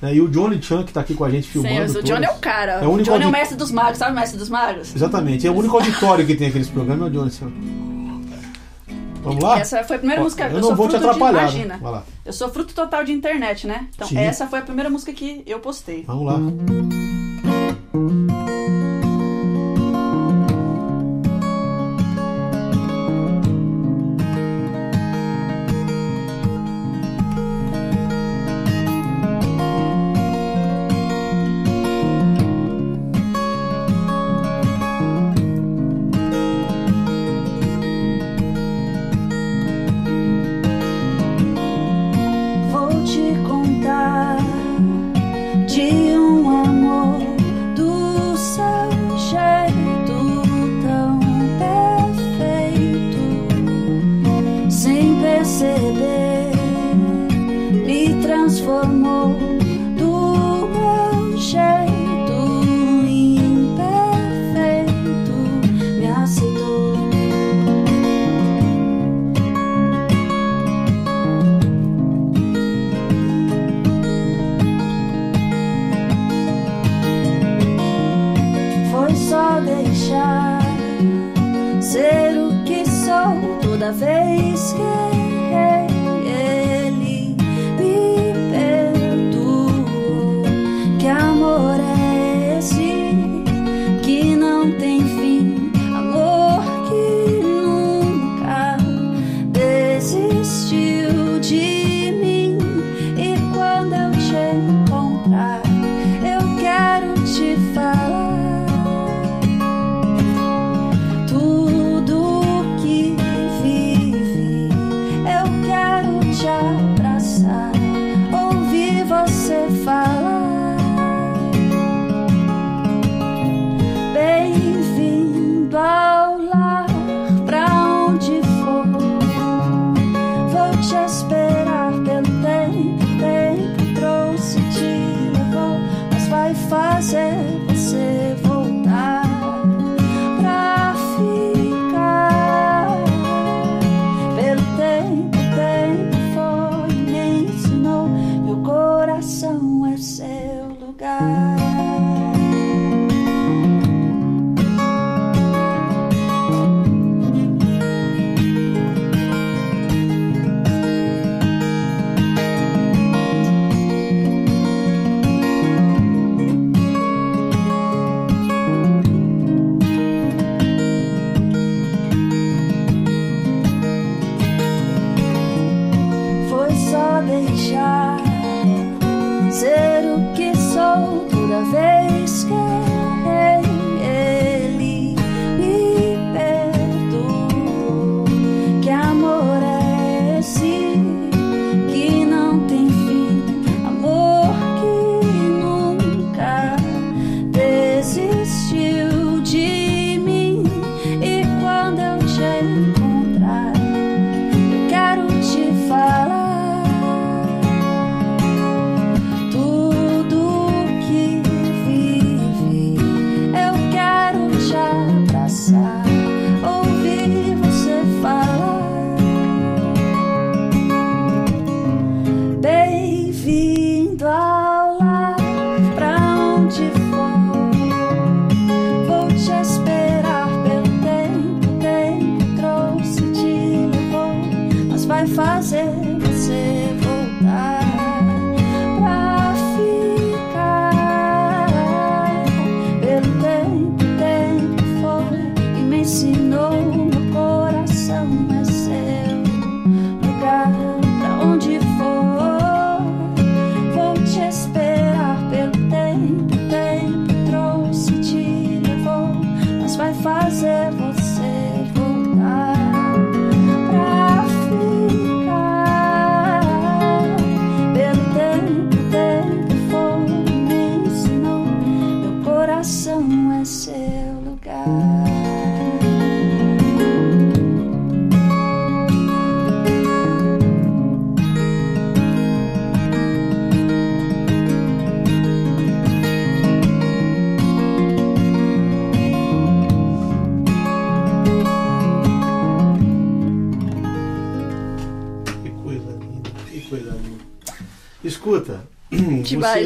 Né, 0.00 0.14
E 0.14 0.20
o 0.20 0.28
Johnny 0.28 0.62
Chan, 0.62 0.84
que 0.84 0.92
tá 0.92 1.00
aqui 1.00 1.14
com 1.14 1.24
a 1.24 1.30
gente 1.30 1.48
filmando. 1.48 1.92
Sim, 1.92 1.98
o 1.98 2.02
Johnny 2.02 2.24
é 2.24 2.30
o 2.30 2.38
cara. 2.38 2.72
É 2.74 2.86
o 2.86 2.90
o 2.90 2.92
único 2.94 3.10
Johnny 3.10 3.24
é 3.24 3.26
o 3.26 3.32
mestre 3.32 3.56
dos 3.56 3.72
magos, 3.72 3.98
sabe 3.98 4.12
o 4.12 4.14
mestre 4.14 4.38
dos 4.38 4.48
magos? 4.48 4.94
Exatamente, 4.94 5.44
é 5.46 5.50
o 5.50 5.54
único 5.54 5.76
auditório 5.76 6.24
que 6.24 6.36
tem 6.36 6.48
aqueles 6.48 6.68
programas, 6.68 7.06
é 7.08 7.10
o 7.10 7.12
Johnny 7.12 7.30
Chan. 7.32 7.50
Vamos 9.28 9.44
lá? 9.44 9.58
Essa 9.60 9.84
foi 9.84 9.96
a 9.96 9.98
primeira 9.98 10.20
Ó, 10.20 10.24
música. 10.24 10.44
eu 10.44 10.48
Eu, 10.50 10.54
não 10.60 10.62
sou 10.68 10.76
vou 10.76 10.86
te 10.88 10.90
fruto 10.92 11.04
de, 11.04 11.08
atrapalhar. 11.10 11.32
né? 11.32 11.42
imagina. 11.50 11.78
Vai 11.78 11.92
lá. 11.92 12.02
Eu 12.24 12.32
sou 12.32 12.48
fruto 12.50 12.74
total 12.74 13.04
de 13.04 13.12
internet, 13.12 13.66
né? 13.66 13.86
Então, 13.94 14.06
Sim. 14.08 14.18
essa 14.18 14.46
foi 14.46 14.58
a 14.58 14.62
primeira 14.62 14.90
música 14.90 15.12
que 15.12 15.42
eu 15.46 15.60
postei. 15.60 16.02
Vamos 16.06 16.26
lá. 16.26 16.38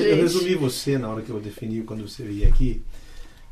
Demais, 0.02 0.21
eu 0.21 0.28
gente. 0.28 0.49
resumi 0.49 0.54
você 0.54 0.99
na 0.99 1.09
hora 1.09 1.23
que 1.23 1.30
eu 1.30 1.40
defini 1.40 1.82
quando 1.82 2.06
você 2.09 2.23
veio 2.23 2.49
aqui, 2.49 2.82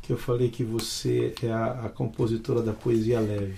que 0.01 0.11
eu 0.11 0.17
falei 0.17 0.49
que 0.49 0.63
você 0.63 1.33
é 1.41 1.51
a, 1.51 1.85
a 1.85 1.89
compositora 1.89 2.61
da 2.61 2.73
poesia 2.73 3.19
leve. 3.19 3.55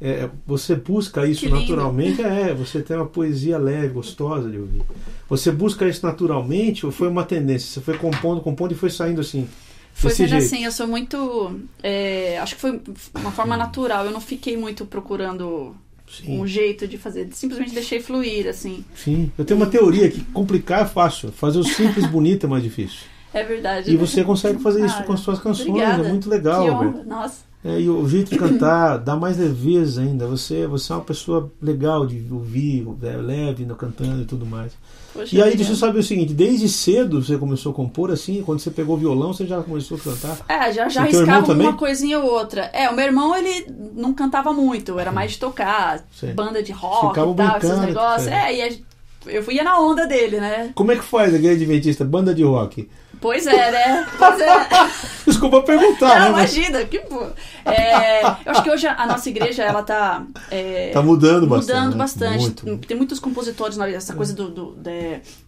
É, 0.00 0.28
você 0.46 0.74
busca 0.74 1.26
isso 1.26 1.48
naturalmente? 1.48 2.20
É, 2.20 2.52
você 2.52 2.82
tem 2.82 2.96
uma 2.96 3.06
poesia 3.06 3.56
leve, 3.56 3.94
gostosa 3.94 4.50
de 4.50 4.58
ouvir. 4.58 4.82
Você 5.28 5.50
busca 5.50 5.88
isso 5.88 6.04
naturalmente 6.04 6.84
ou 6.84 6.92
foi 6.92 7.08
uma 7.08 7.24
tendência? 7.24 7.68
Você 7.68 7.80
foi 7.80 7.96
compondo, 7.96 8.40
compondo 8.40 8.72
e 8.72 8.74
foi 8.74 8.90
saindo 8.90 9.20
assim? 9.20 9.48
Foi 9.94 10.10
sendo 10.10 10.34
assim, 10.34 10.64
eu 10.64 10.72
sou 10.72 10.88
muito. 10.88 11.58
é, 11.82 12.38
acho 12.40 12.56
que 12.56 12.60
foi 12.60 12.80
uma 13.14 13.30
forma 13.30 13.56
natural. 13.56 14.04
Eu 14.04 14.10
não 14.10 14.20
fiquei 14.20 14.56
muito 14.56 14.84
procurando 14.84 15.74
Sim. 16.08 16.40
um 16.40 16.46
jeito 16.46 16.86
de 16.86 16.98
fazer. 16.98 17.28
Simplesmente 17.32 17.72
deixei 17.74 18.00
fluir, 18.00 18.46
assim. 18.46 18.84
Sim, 18.94 19.32
eu 19.36 19.44
tenho 19.44 19.58
uma 19.58 19.66
teoria 19.66 20.10
que 20.10 20.20
complicar 20.24 20.82
é 20.82 20.86
fácil, 20.86 21.32
fazer 21.32 21.58
o 21.58 21.64
simples 21.64 22.06
bonito 22.06 22.46
é 22.46 22.48
mais 22.48 22.62
difícil. 22.62 23.00
É 23.32 23.42
verdade. 23.42 23.90
E 23.90 23.94
né? 23.94 23.98
você 23.98 24.22
consegue 24.22 24.62
fazer 24.62 24.84
isso 24.86 24.96
Ah, 24.98 25.02
com 25.02 25.12
as 25.12 25.20
suas 25.20 25.40
canções, 25.40 25.68
obrigada. 25.68 26.06
é 26.06 26.08
muito 26.08 26.28
legal. 26.30 26.84
Nossa. 27.04 27.42
É, 27.64 27.80
e 27.80 27.88
o 27.88 28.06
jeito 28.06 28.30
de 28.30 28.38
cantar 28.38 28.98
dá 28.98 29.16
mais 29.16 29.38
leveza 29.38 30.02
ainda. 30.02 30.26
Você, 30.26 30.66
você 30.66 30.92
é 30.92 30.96
uma 30.96 31.04
pessoa 31.04 31.50
legal 31.62 32.06
de 32.06 32.22
ouvir, 32.30 32.86
é, 33.02 33.16
leve 33.16 33.64
no 33.64 33.74
cantando 33.74 34.20
e 34.20 34.26
tudo 34.26 34.44
mais. 34.44 34.72
Poxa 35.14 35.34
E 35.34 35.40
aí, 35.40 35.56
deixa 35.56 35.72
eu 35.72 35.76
saber 35.76 36.00
o 36.00 36.02
seguinte: 36.02 36.34
desde 36.34 36.68
cedo 36.68 37.22
você 37.22 37.38
começou 37.38 37.72
a 37.72 37.74
compor 37.74 38.10
assim? 38.10 38.42
Quando 38.42 38.60
você 38.60 38.70
pegou 38.70 38.96
o 38.96 38.98
violão, 38.98 39.32
você 39.32 39.46
já 39.46 39.62
começou 39.62 39.96
a 39.96 40.00
cantar? 40.00 40.38
É, 40.46 40.72
já, 40.72 40.88
já 40.90 41.02
arriscava 41.02 41.52
uma 41.54 41.72
coisinha 41.72 42.18
ou 42.18 42.30
outra. 42.30 42.70
É, 42.74 42.90
o 42.90 42.94
meu 42.94 43.06
irmão, 43.06 43.34
ele 43.34 43.66
não 43.94 44.12
cantava 44.12 44.52
muito, 44.52 44.98
era 44.98 45.10
mais 45.10 45.32
de 45.32 45.38
tocar, 45.38 46.04
Sim. 46.12 46.34
banda 46.34 46.62
de 46.62 46.72
rock 46.72 47.08
Ficava 47.08 47.30
e 47.30 47.34
tal, 47.34 47.56
esses 47.56 47.78
negócios. 47.78 48.28
é. 48.28 48.52
É, 48.52 48.58
e 48.58 48.84
eu 49.26 49.50
ia 49.50 49.64
na 49.64 49.78
onda 49.80 50.06
dele, 50.06 50.40
né? 50.40 50.70
Como 50.74 50.92
é 50.92 50.96
que 50.96 51.04
faz 51.04 51.32
a 51.32 51.36
igreja 51.36 51.56
adventista, 51.56 52.04
banda 52.04 52.34
de 52.34 52.42
rock? 52.42 52.88
Pois 53.20 53.46
é, 53.46 53.70
né? 53.70 54.06
Pois 54.18 54.38
é. 54.38 54.54
Desculpa 55.26 55.62
perguntar, 55.62 56.20
Não, 56.20 56.24
né? 56.24 56.28
Imagina, 56.40 56.84
que 56.84 56.98
pô. 56.98 57.22
É, 57.64 58.22
eu 58.22 58.52
acho 58.52 58.62
que 58.62 58.70
hoje 58.70 58.86
a 58.86 59.06
nossa 59.06 59.28
igreja, 59.30 59.62
ela 59.62 59.82
tá. 59.82 60.26
é, 60.50 60.90
tá 60.90 61.02
mudando 61.02 61.46
bastante. 61.46 61.74
mudando 61.74 61.92
né? 61.92 61.98
bastante. 61.98 62.66
Muito. 62.66 62.86
Tem 62.86 62.96
muitos 62.96 63.18
compositores, 63.18 63.78
essa 63.78 64.14
coisa 64.14 64.34
do, 64.34 64.50
do 64.50 64.76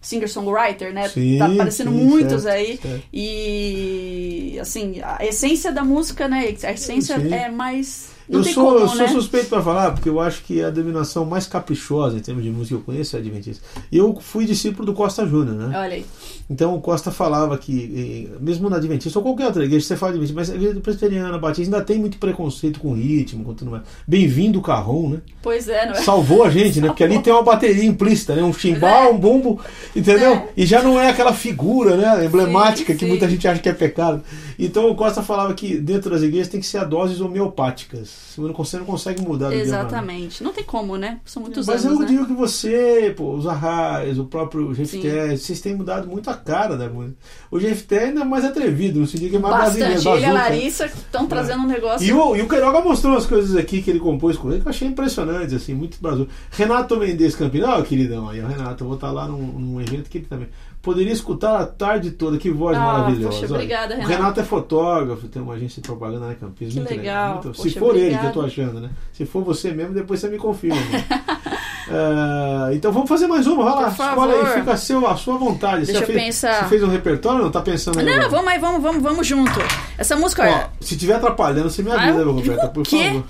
singer-songwriter, 0.01 0.91
né? 0.91 1.07
Sim, 1.09 1.37
tá 1.37 1.45
aparecendo 1.45 1.91
sim, 1.91 2.03
muitos 2.03 2.43
certo, 2.43 2.55
aí. 2.55 2.77
certo. 2.77 3.03
E 3.13 4.57
assim, 4.59 4.99
a 5.03 5.23
essência 5.23 5.71
da 5.71 5.83
música, 5.83 6.27
né? 6.27 6.55
A 6.63 6.71
essência 6.71 7.19
Sim. 7.19 7.33
é 7.33 7.49
mais. 7.49 8.16
Eu 8.29 8.43
sou, 8.43 8.65
como, 8.65 8.79
eu 8.79 8.87
sou 8.87 8.97
né? 8.97 9.07
suspeito 9.07 9.47
para 9.47 9.61
falar, 9.61 9.91
porque 9.91 10.09
eu 10.09 10.19
acho 10.19 10.43
que 10.43 10.61
a 10.61 10.69
denominação 10.69 11.25
mais 11.25 11.47
caprichosa 11.47 12.17
em 12.17 12.19
termos 12.19 12.43
de 12.43 12.49
música 12.49 12.75
que 12.75 12.81
eu 12.81 12.85
conheço 12.85 13.15
é 13.15 13.19
a 13.19 13.21
Adventista. 13.21 13.63
Eu 13.91 14.15
fui 14.19 14.45
discípulo 14.45 14.85
do 14.85 14.93
Costa 14.93 15.25
Júnior, 15.25 15.55
né? 15.55 15.77
Olha 15.77 15.95
aí. 15.95 16.05
Então 16.49 16.73
o 16.75 16.81
Costa 16.81 17.11
falava 17.11 17.57
que, 17.57 18.29
mesmo 18.39 18.69
na 18.69 18.77
Adventista, 18.77 19.19
ou 19.19 19.23
qualquer 19.23 19.47
outra 19.47 19.65
igreja, 19.65 19.85
você 19.85 19.97
fala 19.97 20.13
Adventista, 20.13 20.39
mas 20.39 20.49
a 20.49 20.55
igreja 20.55 20.79
presbiteriana, 20.79 21.37
Batista, 21.37 21.75
ainda 21.75 21.85
tem 21.85 21.99
muito 21.99 22.17
preconceito 22.17 22.79
com 22.79 22.93
ritmo, 22.93 23.43
com 23.43 23.53
tudo 23.53 23.71
mais. 23.71 23.83
Bem-vindo 24.07 24.59
o 24.59 24.61
carrão, 24.61 25.09
né? 25.09 25.21
Pois 25.41 25.67
é, 25.67 25.85
não 25.85 25.93
é? 25.93 25.97
Salvou 25.97 26.43
a 26.43 26.49
gente, 26.49 26.79
né? 26.79 26.87
Porque 26.87 27.03
ali 27.03 27.21
tem 27.21 27.33
uma 27.33 27.43
bateria 27.43 27.83
implícita, 27.83 28.35
né? 28.35 28.43
Um 28.43 28.53
chimbal, 28.53 29.13
um 29.13 29.17
bumbo, 29.17 29.59
entendeu? 29.95 30.33
É. 30.33 30.47
E 30.55 30.65
já 30.65 30.81
não 30.81 30.99
é 30.99 31.09
aquela 31.09 31.33
figura, 31.33 31.97
né? 31.97 32.25
Emblemática 32.25 32.93
Sim, 32.93 32.97
que 32.97 33.05
sim. 33.05 33.09
muita 33.09 33.29
gente 33.29 33.45
acha 33.47 33.61
que 33.61 33.69
é 33.69 33.73
pecado. 33.73 34.23
Então 34.57 34.89
o 34.89 34.95
Costa 34.95 35.21
falava 35.21 35.53
que 35.53 35.77
dentro 35.77 36.09
das 36.09 36.21
igrejas 36.21 36.47
tem 36.47 36.59
que 36.59 36.65
ser 36.65 36.77
a 36.77 36.83
doses 36.83 37.19
homeopáticas. 37.19 38.09
Você 38.35 38.77
não 38.77 38.85
consegue, 38.85 39.21
mudar. 39.21 39.53
Exatamente. 39.53 40.43
Não 40.43 40.53
tem 40.53 40.63
como, 40.63 40.95
né? 40.95 41.19
São 41.25 41.41
muitos 41.41 41.67
Mas 41.67 41.85
anos. 41.85 41.99
eu 41.99 42.05
né? 42.05 42.11
digo 42.11 42.25
que 42.25 42.33
você, 42.33 43.13
pô, 43.15 43.33
os 43.33 43.47
Arrais, 43.47 44.17
o 44.17 44.25
próprio 44.25 44.73
Jefté, 44.73 45.35
vocês 45.35 45.59
têm 45.59 45.75
mudado 45.75 46.07
muito 46.07 46.29
a 46.29 46.36
cara 46.37 46.77
da 46.77 46.89
música. 46.89 47.15
O 47.51 47.57
ainda 47.57 48.21
é 48.21 48.23
mais 48.23 48.45
atrevido, 48.45 48.99
no 48.99 49.07
sentido 49.07 49.29
que 49.31 49.35
é 49.35 49.39
mais 49.39 49.55
brasileiro. 49.55 49.93
Bastante. 49.95 50.15
Ele 50.17 50.25
e 50.25 50.29
a. 50.29 50.33
Larissa 50.33 50.85
estão 50.85 51.27
trazendo 51.27 51.63
um 51.63 51.67
negócio. 51.67 52.07
E 52.07 52.13
o, 52.13 52.35
e 52.35 52.41
o 52.41 52.47
Queiroga 52.47 52.81
mostrou 52.81 53.13
umas 53.13 53.25
coisas 53.25 53.55
aqui 53.55 53.81
que 53.81 53.89
ele 53.89 53.99
compôs 53.99 54.37
com 54.37 54.51
ele 54.51 54.61
que 54.61 54.67
eu 54.67 54.69
achei 54.69 54.87
impressionantes, 54.87 55.53
assim, 55.53 55.73
muito 55.73 55.97
brasil. 56.01 56.27
Renato 56.51 56.97
Mendes 56.97 57.35
Campino, 57.35 57.67
ó, 57.67 57.81
queridão 57.81 58.29
aí, 58.29 58.39
o 58.41 58.47
Renato, 58.47 58.83
eu 58.83 58.87
vou 58.87 58.95
estar 58.95 59.11
lá 59.11 59.27
num, 59.27 59.37
num 59.41 59.81
evento 59.81 60.09
que 60.09 60.19
ele 60.19 60.27
também. 60.27 60.47
Poderia 60.81 61.11
escutar 61.11 61.59
a 61.59 61.65
tarde 61.65 62.11
toda, 62.11 62.37
que 62.37 62.49
voz 62.49 62.77
Ah, 62.77 62.79
maravilhosa. 62.79 63.39
poxa, 63.41 63.53
obrigada, 63.53 63.93
O 63.93 63.97
Renato. 63.97 64.13
Renato 64.13 64.39
é 64.39 64.43
fotógrafo, 64.43 65.27
tem 65.27 65.41
uma 65.41 65.55
agência 65.55 65.81
de 65.81 65.87
propaganda 65.87 66.27
na 66.27 66.35
Campinas. 66.35 66.73
Que 66.73 66.79
muito 66.79 66.95
legal, 66.95 67.33
Muito- 67.43 67.53
se 67.55 67.63
poxa, 67.63 67.79
for 67.79 67.95
ele 67.95 68.05
que 68.09 68.13
eu 68.13 68.19
obrigada. 68.19 68.33
tô 68.33 68.41
achando, 68.41 68.79
né? 68.79 68.89
Se 69.11 69.25
for 69.25 69.43
você 69.43 69.71
mesmo, 69.71 69.93
depois 69.93 70.19
você 70.19 70.29
me 70.29 70.37
confirma. 70.37 70.77
Ah, 71.89 72.69
então 72.73 72.91
vamos 72.91 73.07
fazer 73.09 73.27
mais 73.27 73.47
uma, 73.47 73.63
vai 73.63 73.83
lá. 73.83 73.89
Escolhe 73.89 74.33
aí, 74.33 74.45
fica 74.59 74.73
a, 74.73 74.77
seu, 74.77 75.07
a 75.07 75.15
sua 75.15 75.37
vontade. 75.37 75.85
Deixa 75.85 75.93
você 75.99 76.03
eu 76.03 76.07
fez, 76.07 76.23
pensar. 76.25 76.63
Você 76.63 76.69
fez 76.69 76.83
um 76.83 76.89
repertório 76.89 77.43
não? 77.43 77.51
Tá 77.51 77.61
pensando 77.61 77.99
aí? 77.99 78.05
Não, 78.05 78.13
agora? 78.13 78.29
vamos 78.29 78.47
aí, 78.47 78.59
vamos, 78.59 78.81
vamos, 78.81 79.01
vamos 79.03 79.27
junto. 79.27 79.59
Essa 79.97 80.15
música, 80.15 80.43
Ó, 80.43 80.45
olha, 80.45 80.69
se 80.81 80.97
tiver 80.97 81.13
atrapalhando, 81.15 81.69
você 81.69 81.81
me 81.81 81.91
Ah, 81.91 81.95
avisa, 81.95 82.19
eu- 82.19 82.31
Roberta, 82.31 82.67
por 82.67 82.83
quê? 82.83 83.03
favor. 83.05 83.23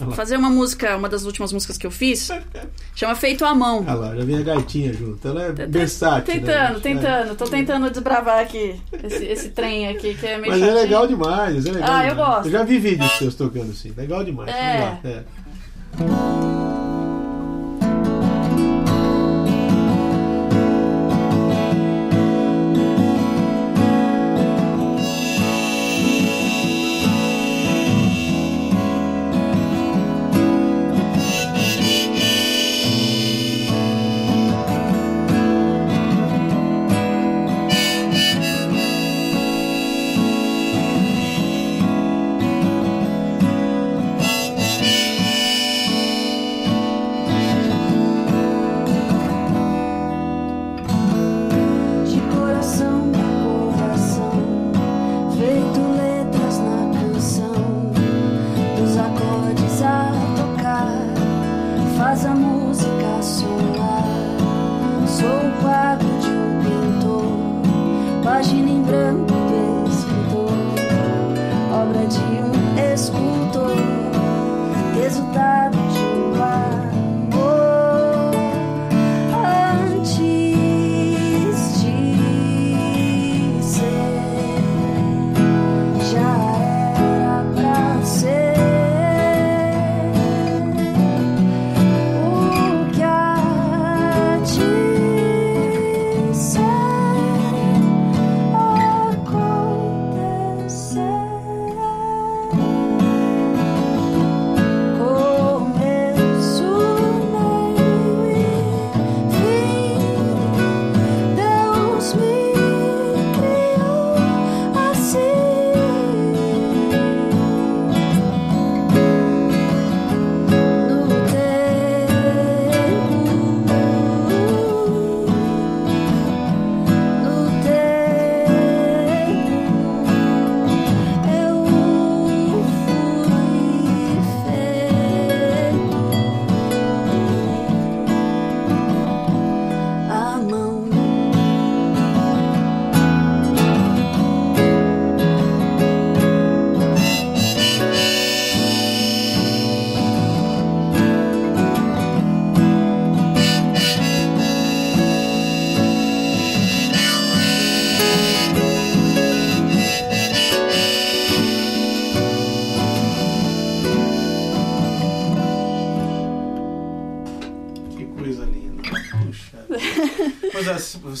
É, 0.00 0.04
lá. 0.04 0.12
fazer 0.14 0.36
uma 0.36 0.48
música, 0.48 0.96
uma 0.96 1.08
das 1.08 1.24
últimas 1.24 1.52
músicas 1.52 1.76
que 1.76 1.84
eu 1.84 1.90
fiz, 1.90 2.28
chama 2.94 3.16
Feito 3.16 3.44
à 3.44 3.52
Mão. 3.52 3.84
Olha 3.84 3.94
lá, 3.94 4.14
já 4.16 4.24
vem 4.24 4.38
a 4.38 4.42
gaitinha 4.42 4.92
junto. 4.92 5.26
Ela 5.26 5.42
é 5.46 5.52
Tô- 5.52 5.62
tô 5.64 5.68
versátil. 5.70 6.34
Tentando, 6.34 6.74
né? 6.74 6.80
tentando. 6.80 7.34
Tô 7.36 7.44
tentando 7.46 7.90
desbravar 7.90 8.38
aqui 8.40 8.80
esse, 9.02 9.24
esse 9.24 9.48
trem 9.50 9.88
aqui 9.88 10.14
que 10.14 10.24
é 10.24 10.38
meio 10.38 10.52
Mas 10.52 10.62
é 10.62 10.66
chatinho. 10.66 10.82
legal 10.82 11.06
demais, 11.08 11.66
é 11.66 11.72
legal 11.72 11.90
Ah, 11.90 12.04
eu 12.06 12.10
demais. 12.10 12.28
gosto. 12.28 12.46
Eu 12.46 12.52
já 12.52 12.62
vi 12.62 12.78
vídeos 12.78 13.10
seus 13.18 13.34
tocando 13.34 13.72
assim. 13.72 13.92
Legal 13.96 14.22
demais. 14.22 14.48
É. 14.54 14.94
Vamos 15.96 16.12
lá. 16.14 16.58
É. 16.64 16.67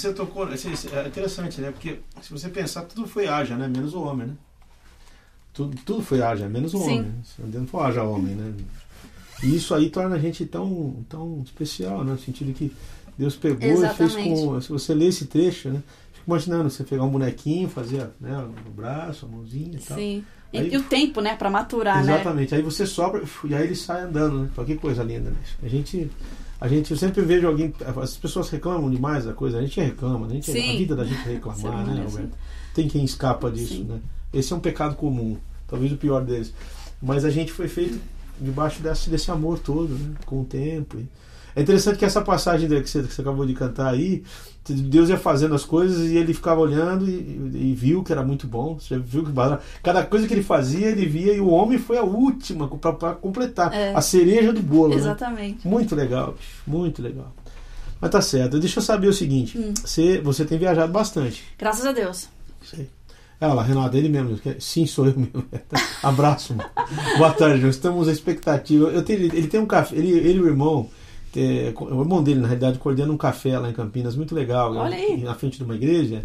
você 0.00 0.12
tocou. 0.12 0.48
É 0.48 1.06
interessante, 1.06 1.60
né? 1.60 1.70
Porque 1.70 2.00
se 2.22 2.30
você 2.32 2.48
pensar, 2.48 2.82
tudo 2.82 3.06
foi 3.06 3.28
haja, 3.28 3.56
né? 3.56 3.68
Menos 3.68 3.94
o 3.94 4.02
homem, 4.02 4.28
né? 4.28 4.34
Tudo, 5.52 5.76
tudo 5.84 6.02
foi 6.02 6.22
haja, 6.22 6.48
menos 6.48 6.72
o 6.74 6.78
Sim. 6.78 7.00
homem. 7.00 7.14
Se 7.24 7.42
não 7.42 7.66
for 7.66 7.80
haja 7.84 8.02
homem, 8.02 8.34
né? 8.34 8.54
E 9.42 9.54
isso 9.54 9.74
aí 9.74 9.90
torna 9.90 10.16
a 10.16 10.18
gente 10.18 10.44
tão, 10.46 10.96
tão 11.08 11.42
especial, 11.44 12.04
né? 12.04 12.12
No 12.12 12.18
sentido 12.18 12.52
que 12.52 12.72
Deus 13.16 13.36
pegou 13.36 13.58
e 13.62 13.88
fez 13.88 14.12
Exatamente. 14.12 14.44
com. 14.44 14.60
Se 14.60 14.68
você 14.68 14.94
lê 14.94 15.06
esse 15.06 15.26
trecho, 15.26 15.68
né? 15.70 15.82
Fico 16.12 16.24
imaginando 16.30 16.70
você 16.70 16.84
pegar 16.84 17.04
um 17.04 17.10
bonequinho, 17.10 17.68
fazer 17.68 18.08
né, 18.20 18.36
no 18.64 18.70
braço, 18.70 19.26
a 19.26 19.28
mãozinha 19.28 19.76
e 19.76 19.82
tal. 19.82 19.96
Sim. 19.96 20.24
E, 20.52 20.58
Aí- 20.58 20.72
e 20.72 20.76
o 20.76 20.82
tempo, 20.82 21.20
né, 21.20 21.36
pra 21.36 21.50
maturar, 21.50 22.04
né? 22.04 22.14
Exatamente. 22.14 22.54
Aí 22.54 22.62
você 22.62 22.86
sobra 22.86 23.22
e 23.44 23.54
aí 23.54 23.64
ele 23.64 23.74
sai 23.74 24.02
andando, 24.02 24.40
né? 24.44 24.64
Que 24.64 24.76
coisa 24.76 25.02
linda, 25.02 25.30
né? 25.30 25.36
A 25.62 25.68
gente, 25.68 26.10
a 26.60 26.66
gente, 26.66 26.90
eu 26.90 26.96
sempre 26.96 27.22
vejo 27.22 27.46
alguém, 27.46 27.72
as 28.02 28.16
pessoas 28.16 28.50
reclamam 28.50 28.90
demais 28.90 29.24
da 29.24 29.32
coisa, 29.32 29.58
a 29.58 29.62
gente 29.62 29.80
reclama, 29.80 30.26
né? 30.26 30.32
a, 30.32 30.34
gente, 30.34 30.50
a 30.50 30.76
vida 30.76 30.96
da 30.96 31.04
gente 31.04 31.20
é 31.28 31.32
reclamar, 31.32 31.86
né, 31.86 32.00
é 32.00 32.04
assim. 32.04 32.16
Roberto? 32.16 32.38
Tem 32.74 32.88
quem 32.88 33.04
escapa 33.04 33.50
disso, 33.50 33.74
Sim. 33.74 33.84
né? 33.84 34.00
Esse 34.32 34.52
é 34.52 34.56
um 34.56 34.60
pecado 34.60 34.94
comum, 34.96 35.36
talvez 35.66 35.92
o 35.92 35.96
pior 35.96 36.24
deles. 36.24 36.52
Mas 37.00 37.24
a 37.24 37.30
gente 37.30 37.52
foi 37.52 37.68
feito 37.68 38.00
debaixo 38.40 38.82
desse, 38.82 39.08
desse 39.08 39.30
amor 39.30 39.58
todo, 39.58 39.94
né? 39.94 40.14
Com 40.26 40.42
o 40.42 40.44
tempo. 40.44 40.98
E 40.98 41.06
É 41.58 41.62
interessante 41.62 41.98
que 41.98 42.04
essa 42.04 42.20
passagem 42.22 42.68
que 42.68 42.88
você, 42.88 43.02
que 43.02 43.12
você 43.12 43.20
acabou 43.20 43.44
de 43.44 43.52
cantar 43.52 43.92
aí, 43.92 44.22
Deus 44.68 45.08
ia 45.08 45.18
fazendo 45.18 45.54
as 45.56 45.64
coisas 45.64 46.08
e 46.08 46.16
ele 46.16 46.32
ficava 46.32 46.60
olhando 46.60 47.08
e, 47.08 47.14
e- 47.70 47.74
viu 47.76 48.04
que 48.04 48.12
era 48.12 48.22
muito 48.22 48.46
bom. 48.46 48.78
Você 48.78 48.96
viu 48.96 49.24
que 49.24 49.32
cada 49.82 50.04
coisa 50.04 50.28
que 50.28 50.34
ele 50.34 50.42
fazia, 50.44 50.86
ele 50.86 51.04
via 51.04 51.32
e 51.32 51.40
o 51.40 51.48
homem 51.48 51.76
foi 51.76 51.98
a 51.98 52.04
última 52.04 52.68
para 52.68 53.14
completar 53.14 53.72
É. 53.74 53.92
a 53.92 54.00
cereja 54.00 54.52
do 54.52 54.62
bolo. 54.62 54.90
né? 54.90 54.96
Exatamente. 54.96 55.66
Muito 55.66 55.96
legal, 55.96 56.32
bicho, 56.38 56.62
muito 56.64 57.02
legal. 57.02 57.34
Mas 58.00 58.10
tá 58.12 58.20
certo. 58.20 58.60
Deixa 58.60 58.78
eu 58.78 58.82
saber 58.84 59.08
o 59.08 59.12
seguinte: 59.12 59.58
Hum. 59.58 59.74
você, 59.74 60.20
você 60.20 60.44
tem 60.44 60.58
viajado 60.58 60.92
bastante. 60.92 61.42
Graças 61.58 61.84
a 61.84 61.90
Deus. 61.90 62.28
Sei. 62.64 62.88
Ela 63.40 63.54
lá, 63.54 63.62
Renato, 63.64 63.96
ele 63.96 64.08
mesmo. 64.08 64.36
que- 64.38 64.56
Sim, 64.60 64.86
sou 64.86 65.06
eu 65.06 65.14
mesmo. 65.18 65.44
Abraço, 66.04 66.54
mano. 66.54 66.70
Boa 67.18 67.32
tarde, 67.32 67.64
nós 67.64 67.74
estamos 67.74 68.06
à 68.08 68.12
expectativa. 68.12 68.88
Eu 68.90 69.02
tenho, 69.02 69.22
ele 69.22 69.48
tem 69.48 69.58
um 69.60 69.66
café, 69.66 69.96
ele, 69.96 70.10
ele 70.10 70.38
e 70.38 70.40
o 70.40 70.46
irmão, 70.46 70.88
é, 71.38 71.74
o 71.78 72.00
irmão 72.00 72.22
dele, 72.22 72.40
na 72.40 72.46
realidade, 72.48 72.78
coordena 72.78 73.12
um 73.12 73.16
café 73.16 73.58
lá 73.58 73.68
em 73.70 73.72
Campinas, 73.72 74.16
muito 74.16 74.34
legal. 74.34 74.74
Olha 74.74 74.96
aí. 74.96 75.18
Na 75.22 75.34
frente 75.34 75.58
de 75.58 75.64
uma 75.64 75.74
igreja. 75.74 76.24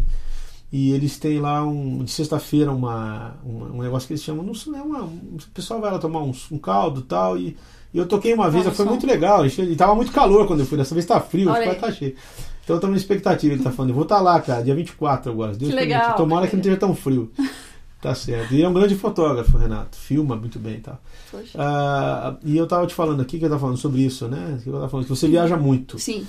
E 0.72 0.90
eles 0.92 1.18
têm 1.18 1.38
lá 1.38 1.64
um, 1.64 2.02
de 2.02 2.10
sexta-feira 2.10 2.72
uma, 2.72 3.36
um, 3.46 3.76
um 3.78 3.82
negócio 3.82 4.08
que 4.08 4.14
eles 4.14 4.24
chamam, 4.24 4.42
não 4.44 4.54
sei, 4.54 4.72
né, 4.72 4.82
uma, 4.82 5.02
um- 5.04 5.36
o 5.36 5.50
pessoal 5.54 5.80
vai 5.80 5.92
lá 5.92 5.98
tomar 6.00 6.20
um, 6.22 6.32
um 6.50 6.58
caldo 6.58 7.00
e 7.00 7.04
tal. 7.04 7.38
E, 7.38 7.56
eu 7.94 8.06
toquei 8.06 8.34
uma 8.34 8.50
vez, 8.50 8.66
Olha 8.66 8.74
foi 8.74 8.84
muito 8.86 9.06
legal. 9.06 9.46
E 9.46 9.76
tava 9.76 9.94
muito 9.94 10.10
calor 10.10 10.48
quando 10.48 10.60
eu 10.60 10.66
fui, 10.66 10.76
dessa 10.76 10.94
vez 10.94 11.06
tá 11.06 11.20
frio, 11.20 11.48
Olha 11.48 11.74
tá 11.76 11.92
cheio. 11.92 12.16
Então 12.64 12.76
eu 12.76 12.80
tô 12.80 12.88
na 12.88 12.96
expectativa, 12.96 13.54
ele 13.54 13.62
tá 13.62 13.70
falando, 13.70 13.90
eu 13.90 13.94
vou 13.94 14.02
estar 14.04 14.20
lá, 14.20 14.40
cara, 14.40 14.62
dia 14.62 14.74
24 14.74 15.30
agora. 15.30 15.54
Deus 15.54 15.70
Que 15.70 15.76
legal, 15.76 16.16
Tomara 16.16 16.40
cara. 16.40 16.48
que 16.48 16.56
não 16.56 16.60
esteja 16.60 16.76
tão 16.76 16.94
frio. 16.94 17.30
Tá 18.04 18.14
certo. 18.14 18.52
E 18.52 18.62
é 18.62 18.68
um 18.68 18.74
grande 18.74 18.94
fotógrafo, 18.96 19.56
Renato. 19.56 19.96
Filma 19.96 20.36
muito 20.36 20.58
bem 20.58 20.74
e 20.74 20.80
tal. 20.80 21.00
Poxa. 21.30 21.56
Ah, 21.58 22.36
e 22.44 22.54
eu 22.54 22.66
tava 22.66 22.86
te 22.86 22.92
falando 22.94 23.22
aqui, 23.22 23.38
que 23.38 23.46
eu 23.46 23.48
tava 23.48 23.62
falando 23.62 23.78
sobre 23.78 24.02
isso, 24.02 24.28
né? 24.28 24.60
Que 24.62 24.68
eu 24.68 24.74
tava 24.74 24.90
falando 24.90 25.06
que 25.06 25.10
você 25.16 25.26
viaja 25.26 25.56
muito. 25.56 25.98
Sim. 25.98 26.26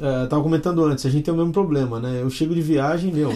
Ah, 0.00 0.26
tava 0.28 0.42
comentando 0.42 0.82
antes, 0.84 1.06
a 1.06 1.10
gente 1.10 1.22
tem 1.22 1.32
o 1.32 1.36
mesmo 1.36 1.52
problema, 1.52 2.00
né? 2.00 2.22
Eu 2.22 2.28
chego 2.28 2.52
de 2.56 2.60
viagem, 2.60 3.12
meu, 3.12 3.30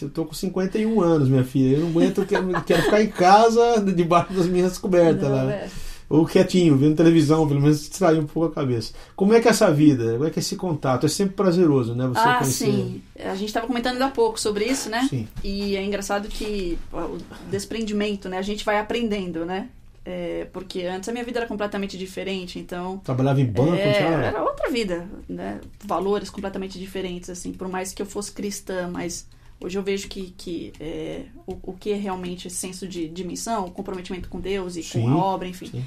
eu 0.00 0.10
tô 0.10 0.24
com 0.24 0.32
51 0.32 1.00
anos, 1.00 1.28
minha 1.28 1.42
filha. 1.42 1.74
Eu 1.76 1.80
não 1.80 1.88
aguento, 1.88 2.18
eu 2.18 2.24
quero, 2.24 2.62
quero 2.62 2.82
ficar 2.84 3.02
em 3.02 3.08
casa, 3.08 3.80
debaixo 3.80 4.32
das 4.32 4.46
minhas 4.46 4.78
cobertas 4.78 5.28
Não, 5.28 5.34
lá. 5.34 5.50
é. 5.52 5.68
Ou 6.08 6.26
quietinho, 6.26 6.76
vendo 6.76 6.96
televisão, 6.96 7.48
pelo 7.48 7.60
menos 7.60 7.80
distrair 7.80 8.18
um 8.18 8.26
pouco 8.26 8.50
a 8.52 8.54
cabeça. 8.54 8.92
Como 9.16 9.32
é 9.32 9.40
que 9.40 9.48
é 9.48 9.50
essa 9.50 9.72
vida? 9.72 10.12
Como 10.12 10.26
é 10.26 10.30
que 10.30 10.38
é 10.38 10.42
esse 10.42 10.54
contato? 10.56 11.06
É 11.06 11.08
sempre 11.08 11.34
prazeroso, 11.34 11.94
né? 11.94 12.06
Você 12.08 12.20
Ah, 12.20 12.38
conhecer. 12.38 12.64
sim. 12.66 13.02
A 13.18 13.34
gente 13.34 13.48
estava 13.48 13.66
comentando 13.66 13.94
ainda 13.94 14.06
há 14.06 14.10
pouco 14.10 14.38
sobre 14.38 14.64
isso, 14.66 14.90
né? 14.90 15.06
Sim. 15.08 15.26
E 15.42 15.76
é 15.76 15.82
engraçado 15.84 16.28
que 16.28 16.78
o 16.92 17.18
desprendimento, 17.50 18.28
né? 18.28 18.38
A 18.38 18.42
gente 18.42 18.64
vai 18.64 18.78
aprendendo, 18.78 19.44
né? 19.46 19.68
É, 20.06 20.46
porque 20.52 20.82
antes 20.82 21.08
a 21.08 21.12
minha 21.12 21.24
vida 21.24 21.38
era 21.38 21.46
completamente 21.48 21.96
diferente, 21.96 22.58
então 22.58 22.98
Trabalhava 22.98 23.40
em 23.40 23.46
banco, 23.46 23.74
é, 23.74 23.94
já. 23.94 24.00
era 24.00 24.44
outra 24.44 24.70
vida, 24.70 25.08
né? 25.26 25.58
Valores 25.82 26.28
completamente 26.28 26.78
diferentes, 26.78 27.30
assim. 27.30 27.52
Por 27.52 27.68
mais 27.68 27.94
que 27.94 28.02
eu 28.02 28.06
fosse 28.06 28.30
cristã, 28.30 28.90
mas 28.92 29.26
hoje 29.64 29.78
eu 29.78 29.82
vejo 29.82 30.08
que, 30.08 30.34
que 30.36 30.72
é, 30.78 31.22
o, 31.46 31.56
o 31.62 31.72
que 31.72 31.90
é 31.90 31.96
realmente 31.96 32.48
esse 32.48 32.56
senso 32.56 32.86
de, 32.86 33.08
de 33.08 33.24
missão, 33.24 33.66
o 33.66 33.70
comprometimento 33.70 34.28
com 34.28 34.38
Deus 34.40 34.76
e 34.76 34.82
Sim, 34.82 35.02
com 35.02 35.08
a 35.08 35.16
obra, 35.16 35.48
enfim. 35.48 35.66
sim. 35.66 35.84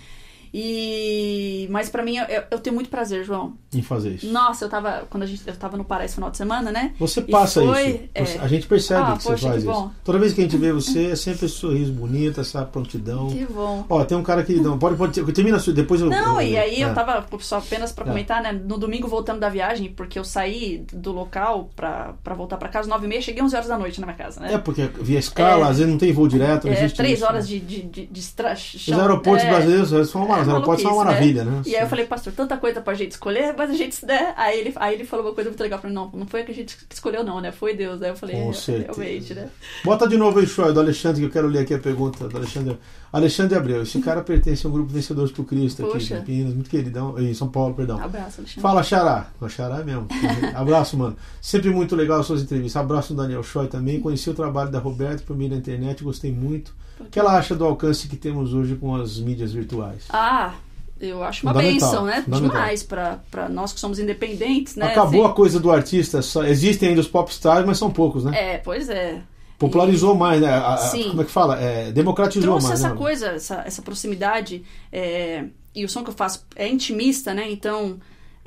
E 0.54 1.68
mas 1.70 1.90
pra 1.90 2.02
mim 2.04 2.18
eu, 2.18 2.44
eu 2.50 2.60
tenho 2.60 2.74
muito 2.74 2.90
prazer, 2.90 3.24
João. 3.24 3.58
Em 3.78 3.82
fazer 3.82 4.12
isso. 4.16 4.28
Nossa, 4.32 4.66
eu 4.66 4.70
tava 4.70 5.04
quando 5.10 5.24
a 5.24 5.26
gente 5.26 5.42
eu 5.46 5.56
tava 5.56 5.78
no 5.78 5.84
Pará 5.84 6.06
esse 6.06 6.16
final 6.16 6.30
de 6.32 6.38
semana, 6.38 6.72
né? 6.72 6.94
Você 7.00 7.22
passa 7.22 7.62
foi, 7.62 7.88
isso. 7.90 8.00
é. 8.16 8.26
Você- 8.26 8.38
A 8.40 8.48
gente 8.48 8.68
percebe 8.68 9.02
Ah, 9.02 9.16
que 9.18 9.24
você 9.24 9.30
poxa, 9.30 9.50
faz 9.50 9.64
que 9.64 9.70
isso. 9.70 9.92
Toda 10.04 10.20
vez 10.20 10.34
que 10.34 10.42
a 10.42 10.44
gente 10.44 10.58
vê 10.58 10.72
você, 10.72 11.08
é 11.12 11.16
sempre 11.16 11.46
esse 11.46 11.56
sorriso 11.56 11.92
bonito, 11.94 12.42
essa 12.42 12.64
prontidão. 12.66 13.28
Que 13.28 13.46
bom. 13.46 13.86
Ó, 13.90 14.04
tem 14.06 14.18
um 14.18 14.24
cara 14.24 14.44
que. 14.44 14.56
Não, 14.56 14.78
pode, 14.80 14.96
pode. 14.96 15.22
Termina. 15.34 15.58
Depois 15.58 16.02
eu. 16.02 16.10
Não, 16.10 16.42
eu, 16.42 16.48
e 16.48 16.58
aí 16.58 16.82
eu 16.82 16.90
é. 16.90 16.94
tava, 16.94 17.26
só 17.40 17.58
apenas 17.58 17.92
pra 17.92 18.06
É. 18.06 18.08
comentar, 18.08 18.42
né? 18.42 18.52
No 18.52 18.78
domingo 18.78 19.08
voltando 19.08 19.40
da 19.40 19.50
viagem, 19.50 19.92
porque 19.92 20.18
eu 20.18 20.24
saí 20.24 20.86
do 20.94 21.12
local 21.12 21.70
pra, 21.76 22.14
pra 22.24 22.34
voltar 22.36 22.58
pra 22.58 22.70
casa, 22.70 22.88
nove 22.90 23.06
e 23.06 23.10
meia, 23.10 23.22
cheguei 23.22 23.44
11 23.44 23.56
horas 23.56 23.68
da 23.68 23.78
noite 23.78 24.00
na 24.00 24.08
minha 24.08 24.18
casa, 24.18 24.40
né? 24.40 24.54
É, 24.54 24.58
porque 24.58 24.90
via 25.02 25.20
escala, 25.20 25.66
É. 25.66 25.70
às 25.70 25.78
vezes 25.78 25.92
não 25.92 25.98
tem 26.00 26.12
voo 26.12 26.28
direto, 26.28 26.68
É, 26.68 26.72
existe 26.74 26.96
três 26.98 27.20
isso, 27.20 27.26
horas 27.26 27.50
né? 27.50 27.58
de, 27.58 27.60
de, 27.60 27.82
de, 27.84 28.06
de 28.08 28.20
Os 28.20 29.00
aeroportos 29.00 29.44
É. 29.46 29.50
brasileiros 29.50 29.92
eles 29.92 30.10
são 30.10 30.24
uma, 30.26 30.38
É 30.38 30.42
os 30.42 30.48
aeroportos 30.48 30.84
são 30.84 30.94
uma 30.94 31.04
maluquice, 31.06 31.34
maravilha, 31.34 31.44
né? 31.44 31.62
E 31.66 31.76
aí 31.76 31.82
eu 31.84 31.88
falei, 31.90 32.06
pastor, 32.06 32.34
tanta 32.34 32.58
coisa 32.58 32.82
pra 32.82 32.94
gente 32.94 33.12
escolher, 33.12 33.54
mas 33.58 33.67
a 33.72 33.76
gente, 33.76 34.06
né? 34.06 34.34
Aí 34.36 34.60
ele, 34.60 34.74
aí 34.76 34.96
ele 34.96 35.06
falou 35.06 35.26
uma 35.26 35.34
coisa 35.34 35.50
muito 35.50 35.62
legal 35.62 35.80
mim, 35.84 35.94
não, 35.94 36.10
não 36.14 36.26
foi 36.26 36.42
a 36.42 36.46
que 36.46 36.52
a 36.52 36.56
gente 36.56 36.78
escolheu, 36.90 37.24
não, 37.24 37.40
né? 37.42 37.52
Foi 37.52 37.76
Deus. 37.76 38.02
Aí 38.02 38.10
eu 38.10 38.16
falei, 38.16 38.36
Com 38.36 38.52
é, 38.52 38.78
realmente, 38.78 39.34
né? 39.34 39.50
Bota 39.84 40.08
de 40.08 40.18
novo 40.18 40.40
aí, 40.40 40.48
Shoy, 40.48 40.74
do 40.74 40.80
Alexandre, 40.80 41.22
que 41.22 41.28
eu 41.28 41.32
quero 41.32 41.48
ler 41.48 41.60
aqui 41.60 41.74
a 41.74 41.80
pergunta 41.80 42.28
do 42.28 42.38
Alexandre. 42.38 42.78
Alexandre 43.12 43.58
Abreu, 43.58 43.84
esse 43.84 44.00
cara 44.02 44.22
pertence 44.22 44.66
ao 44.66 44.72
grupo 44.72 44.92
Vencedores 44.92 45.32
por 45.32 45.46
Cristo 45.46 45.82
aqui 45.84 45.94
Poxa. 45.94 46.14
em 46.14 46.18
Campinas, 46.18 46.54
muito 46.54 46.70
queridão, 46.70 47.18
em 47.18 47.34
São 47.34 47.48
Paulo, 47.48 47.74
perdão. 47.74 47.98
Abraço, 48.02 48.42
Alexandre. 48.42 48.62
Fala, 48.62 48.84
Xará. 48.84 49.30
O 49.40 49.48
Xará 49.48 49.84
mesmo. 49.84 50.08
Abraço, 50.54 50.98
mano. 50.98 51.16
Sempre 51.42 51.70
muito 51.70 51.96
legal 51.96 52.20
as 52.20 52.26
suas 52.26 52.42
entrevistas. 52.42 52.76
Abraço 52.82 53.14
do 53.14 53.22
Daniel 53.22 53.44
Choi 53.44 53.68
também. 53.68 54.00
Conheci 54.00 54.30
o 54.30 54.34
trabalho 54.34 54.70
da 54.70 54.80
Roberta 54.80 55.24
por 55.26 55.38
mim 55.38 55.48
na 55.48 55.56
internet, 55.56 56.04
gostei 56.04 56.32
muito. 56.32 56.76
O 57.00 57.06
que 57.06 57.20
ela 57.20 57.38
acha 57.38 57.56
do 57.56 57.64
alcance 57.64 58.08
que 58.08 58.18
temos 58.18 58.54
hoje 58.54 58.76
com 58.76 58.96
as 58.96 59.20
mídias 59.20 59.54
virtuais? 59.54 60.06
Ah, 60.10 60.54
eu 61.00 61.24
acho 61.24 61.46
uma 61.46 61.54
benção, 61.54 62.06
né? 62.06 62.24
Demais 62.28 62.84
pra 62.84 63.50
nós 63.50 63.74
que 63.74 63.80
somos 63.80 64.00
independentes, 64.00 64.76
né? 64.76 64.88
Acabou 64.88 65.24
Assim, 65.24 65.32
a 65.32 65.36
coisa 65.36 65.60
do 65.60 65.72
artista, 65.72 66.22
só, 66.22 66.44
existem 66.44 66.90
ainda 66.90 67.02
os 67.02 67.08
popstars, 67.08 67.66
mas 67.66 67.78
são 67.78 67.92
poucos, 67.92 68.24
né? 68.24 68.32
É, 68.36 68.58
pois 68.58 68.90
é. 68.90 69.22
Popularizou 69.58 70.14
mais, 70.16 70.40
né? 70.42 70.50
A- 70.50 70.92
como 71.10 71.22
é 71.22 71.26
que 71.26 71.32
fala? 71.32 71.60
É, 71.60 71.92
democratizou 71.92 72.50
trouxe 72.50 72.68
mais, 72.68 72.80
essa 72.80 72.90
né? 72.90 72.96
coisa, 72.96 73.28
essa, 73.28 73.64
essa 73.66 73.82
proximidade. 73.82 74.64
é, 74.92 75.46
e 75.74 75.86
o 75.86 75.90
som 75.90 76.04
que 76.04 76.10
eu 76.10 76.14
faço 76.14 76.44
é 76.56 76.68
intimista, 76.68 77.34
né? 77.34 77.50
Então. 77.52 77.98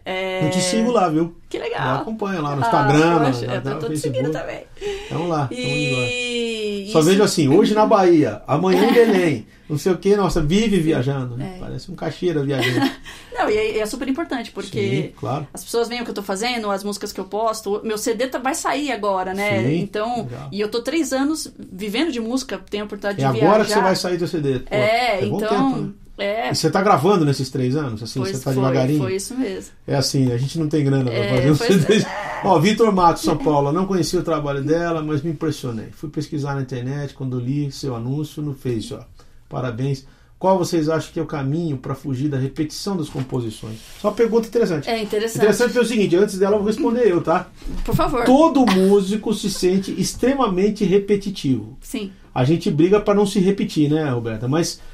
É, 0.04 0.46
Eu 0.46 0.50
te 0.50 0.60
sigo 0.60 0.90
lá, 0.90 1.08
viu? 1.08 1.36
Que 1.48 1.58
legal. 1.58 1.98
acompanha 2.02 2.40
lá 2.40 2.54
no 2.56 2.62
Ah, 2.62 2.66
Instagram, 2.66 3.24
poxa, 3.26 3.46
na, 3.46 3.54
eu 3.56 3.62
tô, 3.62 3.68
na, 3.70 3.76
tô 3.76 3.88
no 3.88 3.94
te 3.94 4.00
seguindo 4.00 4.30
também. 4.30 4.62
Vamos 5.10 5.28
lá. 5.28 5.48
E. 5.50 6.88
Só 6.92 7.00
isso- 7.00 7.08
vejo 7.08 7.22
assim, 7.22 7.48
hoje 7.48 7.74
na 7.74 7.86
Bahia, 7.86 8.42
amanhã 8.46 8.84
em 8.88 8.92
Belém, 8.94 9.46
não 9.68 9.78
sei 9.78 9.92
o 9.92 9.98
que, 9.98 10.16
nossa, 10.16 10.40
vive 10.40 10.78
viajando, 10.80 11.36
né? 11.36 11.54
É. 11.56 11.60
Parece 11.60 11.90
um 11.90 11.94
caixeira 11.94 12.42
viajando. 12.42 12.90
Não, 13.32 13.48
e 13.48 13.56
é, 13.56 13.78
é 13.78 13.86
super 13.86 14.06
importante, 14.08 14.50
porque. 14.50 14.78
Sim, 14.80 15.12
claro. 15.18 15.46
As 15.54 15.64
pessoas 15.64 15.88
veem 15.88 16.00
o 16.02 16.04
que 16.04 16.10
eu 16.10 16.14
tô 16.14 16.22
fazendo, 16.22 16.70
as 16.70 16.84
músicas 16.84 17.10
que 17.12 17.18
eu 17.20 17.24
posto. 17.24 17.80
Meu 17.84 17.96
CD 17.96 18.26
tá- 18.26 18.38
vai 18.38 18.54
sair 18.54 18.92
agora, 18.92 19.32
né? 19.32 19.62
Sim, 19.62 19.78
então, 19.80 20.24
legal. 20.24 20.48
e 20.52 20.60
eu 20.60 20.68
tô 20.68 20.82
três 20.82 21.12
anos 21.12 21.50
vivendo 21.58 22.12
de 22.12 22.20
música, 22.20 22.60
tenho 22.68 22.82
a 22.82 22.86
oportunidade 22.86 23.24
É 23.24 23.30
de 23.32 23.38
agora 23.38 23.58
viajar. 23.62 23.64
que 23.66 23.72
você 23.72 23.80
vai 23.80 23.96
sair 23.96 24.16
do 24.18 24.26
CD. 24.28 24.58
Pô, 24.58 24.74
É, 24.74 25.24
então. 25.24 25.38
tempo, 25.48 25.76
né? 25.80 25.90
É, 26.22 26.50
E 26.50 26.54
você 26.54 26.70
tá 26.70 26.82
gravando 26.82 27.24
nesses 27.24 27.50
três 27.50 27.74
anos? 27.76 28.02
Assim, 28.02 28.20
pois 28.20 28.30
você 28.36 28.44
tá 28.44 28.52
foi, 28.52 28.54
devagarinho? 28.54 28.98
foi 29.02 29.16
isso 29.16 29.34
mesmo. 29.36 29.70
É 29.86 29.96
assim, 29.96 30.30
a 30.32 30.36
gente 30.36 30.58
não 30.58 30.68
tem 30.68 30.84
grana 30.84 31.04
pra 31.10 31.14
É, 31.14 31.36
fazer 31.36 31.50
um 31.50 31.56
pois 31.56 31.82
CD. 31.86 32.06
Ó, 32.44 32.58
Vitor 32.58 32.92
Matos, 32.92 33.22
São 33.22 33.36
Paulo. 33.36 33.72
Não 33.72 33.86
conhecia 33.86 34.18
o 34.20 34.22
trabalho 34.22 34.62
dela, 34.62 35.02
mas 35.02 35.22
me 35.22 35.30
impressionei. 35.30 35.88
Fui 35.92 36.08
pesquisar 36.08 36.54
na 36.54 36.62
internet 36.62 37.14
quando 37.14 37.38
li 37.38 37.70
seu 37.72 37.94
anúncio 37.96 38.42
no 38.42 38.54
Face, 38.54 38.94
ó. 38.94 39.00
Parabéns. 39.48 40.06
Qual 40.38 40.56
vocês 40.56 40.88
acham 40.88 41.12
que 41.12 41.20
é 41.20 41.22
o 41.22 41.26
caminho 41.26 41.76
para 41.76 41.94
fugir 41.94 42.30
da 42.30 42.38
repetição 42.38 42.96
das 42.96 43.10
composições? 43.10 43.76
Só 44.00 44.08
uma 44.08 44.14
pergunta 44.14 44.48
interessante. 44.48 44.88
É 44.88 45.02
interessante. 45.02 45.36
Interessante 45.36 45.76
é 45.76 45.80
o 45.82 45.84
seguinte, 45.84 46.16
antes 46.16 46.38
dela 46.38 46.54
eu 46.54 46.60
vou 46.60 46.66
responder 46.66 47.06
eu, 47.06 47.20
tá? 47.20 47.46
Por 47.84 47.94
favor. 47.94 48.24
Todo 48.24 48.64
músico 48.64 49.34
se 49.34 49.50
sente 49.50 49.90
extremamente 50.00 50.82
repetitivo. 50.82 51.76
Sim. 51.82 52.10
A 52.34 52.42
gente 52.44 52.70
briga 52.70 52.98
para 53.00 53.12
não 53.12 53.26
se 53.26 53.38
repetir, 53.38 53.90
né, 53.90 54.08
Roberta? 54.08 54.48
Mas 54.48 54.80
É, 54.80 54.89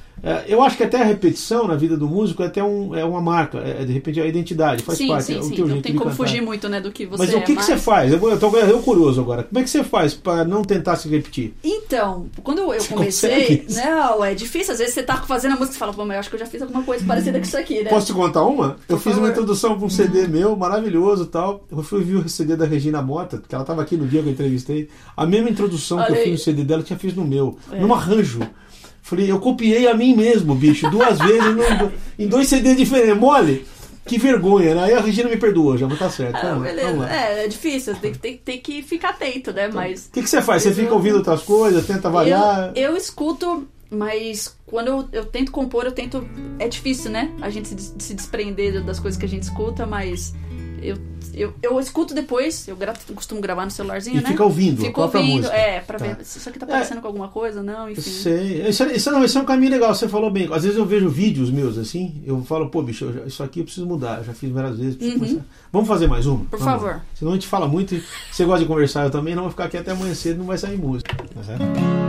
eu 0.48 0.62
acho 0.62 0.76
que 0.76 0.82
até 0.82 1.00
a 1.00 1.04
repetição 1.04 1.68
na 1.68 1.74
vida 1.76 1.96
do 1.96 2.08
músico 2.08 2.42
é 2.42 2.46
até 2.46 2.62
um, 2.64 2.94
é 2.94 3.04
uma 3.04 3.20
marca, 3.20 3.58
é, 3.58 3.84
de 3.84 3.92
repente 3.92 4.18
é 4.18 4.22
a 4.22 4.26
identidade, 4.26 4.82
faz 4.82 4.98
sim, 4.98 5.08
parte, 5.08 5.24
sim, 5.24 5.36
é 5.36 5.38
o 5.38 5.42
sim. 5.42 5.54
teu 5.54 5.66
Não 5.68 5.82
tem 5.82 5.92
como 5.92 6.10
cantar. 6.10 6.16
fugir 6.16 6.40
muito, 6.40 6.68
né, 6.68 6.80
do 6.80 6.90
que 6.90 7.04
você 7.06 7.22
Mas 7.24 7.34
o 7.34 7.40
que, 7.42 7.52
é 7.52 7.56
que 7.56 7.62
você 7.64 7.76
faz? 7.76 8.10
Eu, 8.12 8.18
vou- 8.18 8.30
eu 8.30 8.38
eu 8.56 8.78
curioso 8.80 9.20
agora. 9.20 9.42
Como 9.44 9.58
é 9.58 9.62
que 9.62 9.70
você 9.70 9.84
faz 9.84 10.14
para 10.14 10.44
não 10.44 10.62
tentar 10.62 10.96
se 10.96 11.08
repetir? 11.08 11.54
Então, 11.62 12.26
quando 12.42 12.58
eu 12.60 12.66
Você 12.80 12.88
comecei, 12.94 13.58
consegue? 13.58 13.86
não, 13.88 14.24
é 14.24 14.34
difícil. 14.34 14.72
Às 14.72 14.78
vezes 14.78 14.94
você 14.94 15.02
tá 15.02 15.16
fazendo 15.18 15.52
a 15.52 15.56
música 15.56 15.76
e 15.76 15.78
fala, 15.78 15.92
pô, 15.92 16.04
mas 16.04 16.14
eu 16.14 16.20
acho 16.20 16.30
que 16.30 16.36
eu 16.36 16.40
já 16.40 16.46
fiz 16.46 16.62
alguma 16.62 16.82
coisa 16.82 17.04
parecida 17.04 17.38
com 17.38 17.44
isso 17.44 17.56
aqui, 17.58 17.82
né? 17.82 17.90
Posso 17.90 18.06
te 18.06 18.12
contar 18.12 18.42
uma? 18.44 18.76
eu 18.88 18.96
Por 18.96 19.02
fiz 19.02 19.12
uma 19.12 19.14
favor. 19.26 19.30
introdução 19.30 19.76
para 19.76 19.86
um 19.86 19.90
CD 19.90 20.26
meu, 20.26 20.56
maravilhoso 20.56 21.24
e 21.24 21.26
tal. 21.26 21.64
Eu 21.70 21.82
fui 21.82 22.02
ver 22.02 22.16
o 22.16 22.28
CD 22.28 22.56
da 22.56 22.64
Regina 22.64 23.02
Mota, 23.02 23.42
que 23.46 23.54
ela 23.54 23.62
estava 23.62 23.82
aqui 23.82 23.96
no 23.96 24.06
dia 24.06 24.22
que 24.22 24.28
eu 24.28 24.32
entrevistei. 24.32 24.88
A 25.16 25.26
mesma 25.26 25.50
introdução 25.50 25.98
que 25.98 26.04
Olha 26.04 26.12
eu 26.12 26.16
aí. 26.18 26.22
fiz 26.24 26.32
no 26.32 26.38
CD 26.38 26.64
dela, 26.64 26.80
eu 26.80 26.84
tinha 26.84 26.98
fiz 26.98 27.14
no 27.14 27.24
meu, 27.24 27.56
É. 27.70 27.78
num 27.80 27.92
arranjo. 27.94 28.40
Falei, 29.06 29.30
eu 29.30 29.38
copiei 29.38 29.86
a 29.86 29.94
mim 29.94 30.16
mesmo, 30.16 30.52
bicho, 30.54 30.90
duas 30.90 31.16
vezes 31.18 31.44
num- 31.54 31.90
em 32.18 32.26
dois 32.26 32.48
CDs 32.48 32.76
diferentes. 32.76 33.16
Mole? 33.16 33.64
Que 34.04 34.18
vergonha, 34.18 34.74
né? 34.74 34.84
Aí 34.84 34.94
a 34.94 35.00
Regina 35.00 35.28
me 35.28 35.36
perdoou 35.36 35.76
já, 35.78 35.86
mas 35.86 35.98
tá 35.98 36.10
certo. 36.10 36.36
Ah, 36.44 36.56
beleza. 36.56 37.08
É, 37.08 37.44
é 37.44 37.48
difícil, 37.48 37.94
tem, 37.96 38.10
que- 38.12 38.18
tem, 38.18 38.36
tem 38.36 38.60
que 38.60 38.82
ficar 38.82 39.10
atento, 39.10 39.52
né? 39.52 39.68
Mas. 39.72 40.06
O 40.06 40.10
que, 40.12 40.22
que 40.22 40.28
você 40.28 40.42
faz? 40.42 40.62
Você 40.64 40.74
fica 40.74 40.92
ouvindo 40.92 41.18
outras 41.18 41.42
coisas, 41.42 41.86
tenta 41.86 42.08
avaliar? 42.08 42.72
Eu, 42.74 42.90
eu 42.90 42.96
escuto, 42.96 43.66
mas 43.90 44.56
quando 44.66 44.88
eu, 44.88 45.08
eu 45.12 45.24
tento 45.24 45.52
compor, 45.52 45.84
eu 45.86 45.92
tento. 45.92 46.26
É 46.58 46.66
difícil, 46.68 47.10
né? 47.10 47.30
A 47.40 47.48
gente 47.50 47.68
se, 47.68 47.94
se 47.98 48.12
desprender 48.14 48.82
das 48.84 48.98
coisas 48.98 49.18
que 49.18 49.24
a 49.26 49.28
gente 49.28 49.44
escuta, 49.44 49.86
mas 49.86 50.34
eu, 50.88 50.96
eu, 51.34 51.54
eu 51.62 51.80
escuto 51.80 52.14
depois, 52.14 52.66
eu 52.68 52.76
costumo 53.14 53.40
gravar 53.40 53.64
no 53.64 53.70
celularzinho, 53.70 54.18
E 54.18 54.22
né? 54.22 54.28
fica 54.30 54.44
ouvindo 54.44 54.80
a 54.80 54.84
Fico 54.86 54.92
própria 55.00 55.20
ouvindo, 55.20 55.36
música. 55.38 55.54
é, 55.54 55.80
pra 55.80 55.98
Tá. 55.98 56.04
ver 56.06 56.24
se 56.24 56.38
isso 56.38 56.48
aqui 56.48 56.58
tá 56.58 56.66
parecendo 56.66 57.00
com 57.00 57.06
alguma 57.06 57.28
coisa, 57.28 57.62
não, 57.62 57.90
enfim. 57.90 58.00
sei. 58.00 58.68
Isso, 58.68 58.82
é- 58.84 58.96
isso, 58.96 59.10
não, 59.10 59.24
isso 59.24 59.36
é 59.38 59.40
um 59.42 59.44
caminho 59.44 59.70
legal, 59.72 59.94
você 59.94 60.08
falou 60.08 60.30
bem. 60.30 60.48
Às 60.52 60.62
vezes 60.64 60.78
eu 60.78 60.86
vejo 60.86 61.08
vídeos 61.08 61.50
meus 61.50 61.76
assim, 61.78 62.22
eu 62.24 62.42
falo, 62.44 62.68
pô, 62.70 62.82
bicho, 62.82 63.04
eu 63.04 63.26
isso 63.26 63.42
aqui 63.42 63.60
eu 63.60 63.64
preciso 63.64 63.86
mudar, 63.86 64.18
eu 64.18 64.24
já 64.24 64.32
fiz 64.32 64.50
várias 64.50 64.78
vezes. 64.78 64.96
preciso 64.96 65.36
Uhum. 65.36 65.42
Vamos 65.72 65.88
fazer 65.88 66.06
mais 66.06 66.26
uma? 66.26 66.44
Por 66.46 66.58
Vamos 66.58 66.64
favor. 66.64 67.00
Senão 67.14 67.32
a 67.32 67.34
gente 67.34 67.46
fala 67.48 67.66
muito 67.68 67.94
e 67.94 68.02
você 68.32 68.44
gosta 68.44 68.60
de 68.60 68.66
conversar, 68.66 69.04
eu 69.04 69.10
também 69.10 69.34
não 69.34 69.42
vou 69.42 69.50
ficar 69.50 69.64
aqui 69.64 69.76
até 69.76 69.90
amanhã 69.92 70.14
cedo, 70.14 70.38
não 70.38 70.46
vai 70.46 70.56
sair 70.58 70.78
música. 70.78 71.14
Tá 71.34 71.42
certo? 71.42 72.05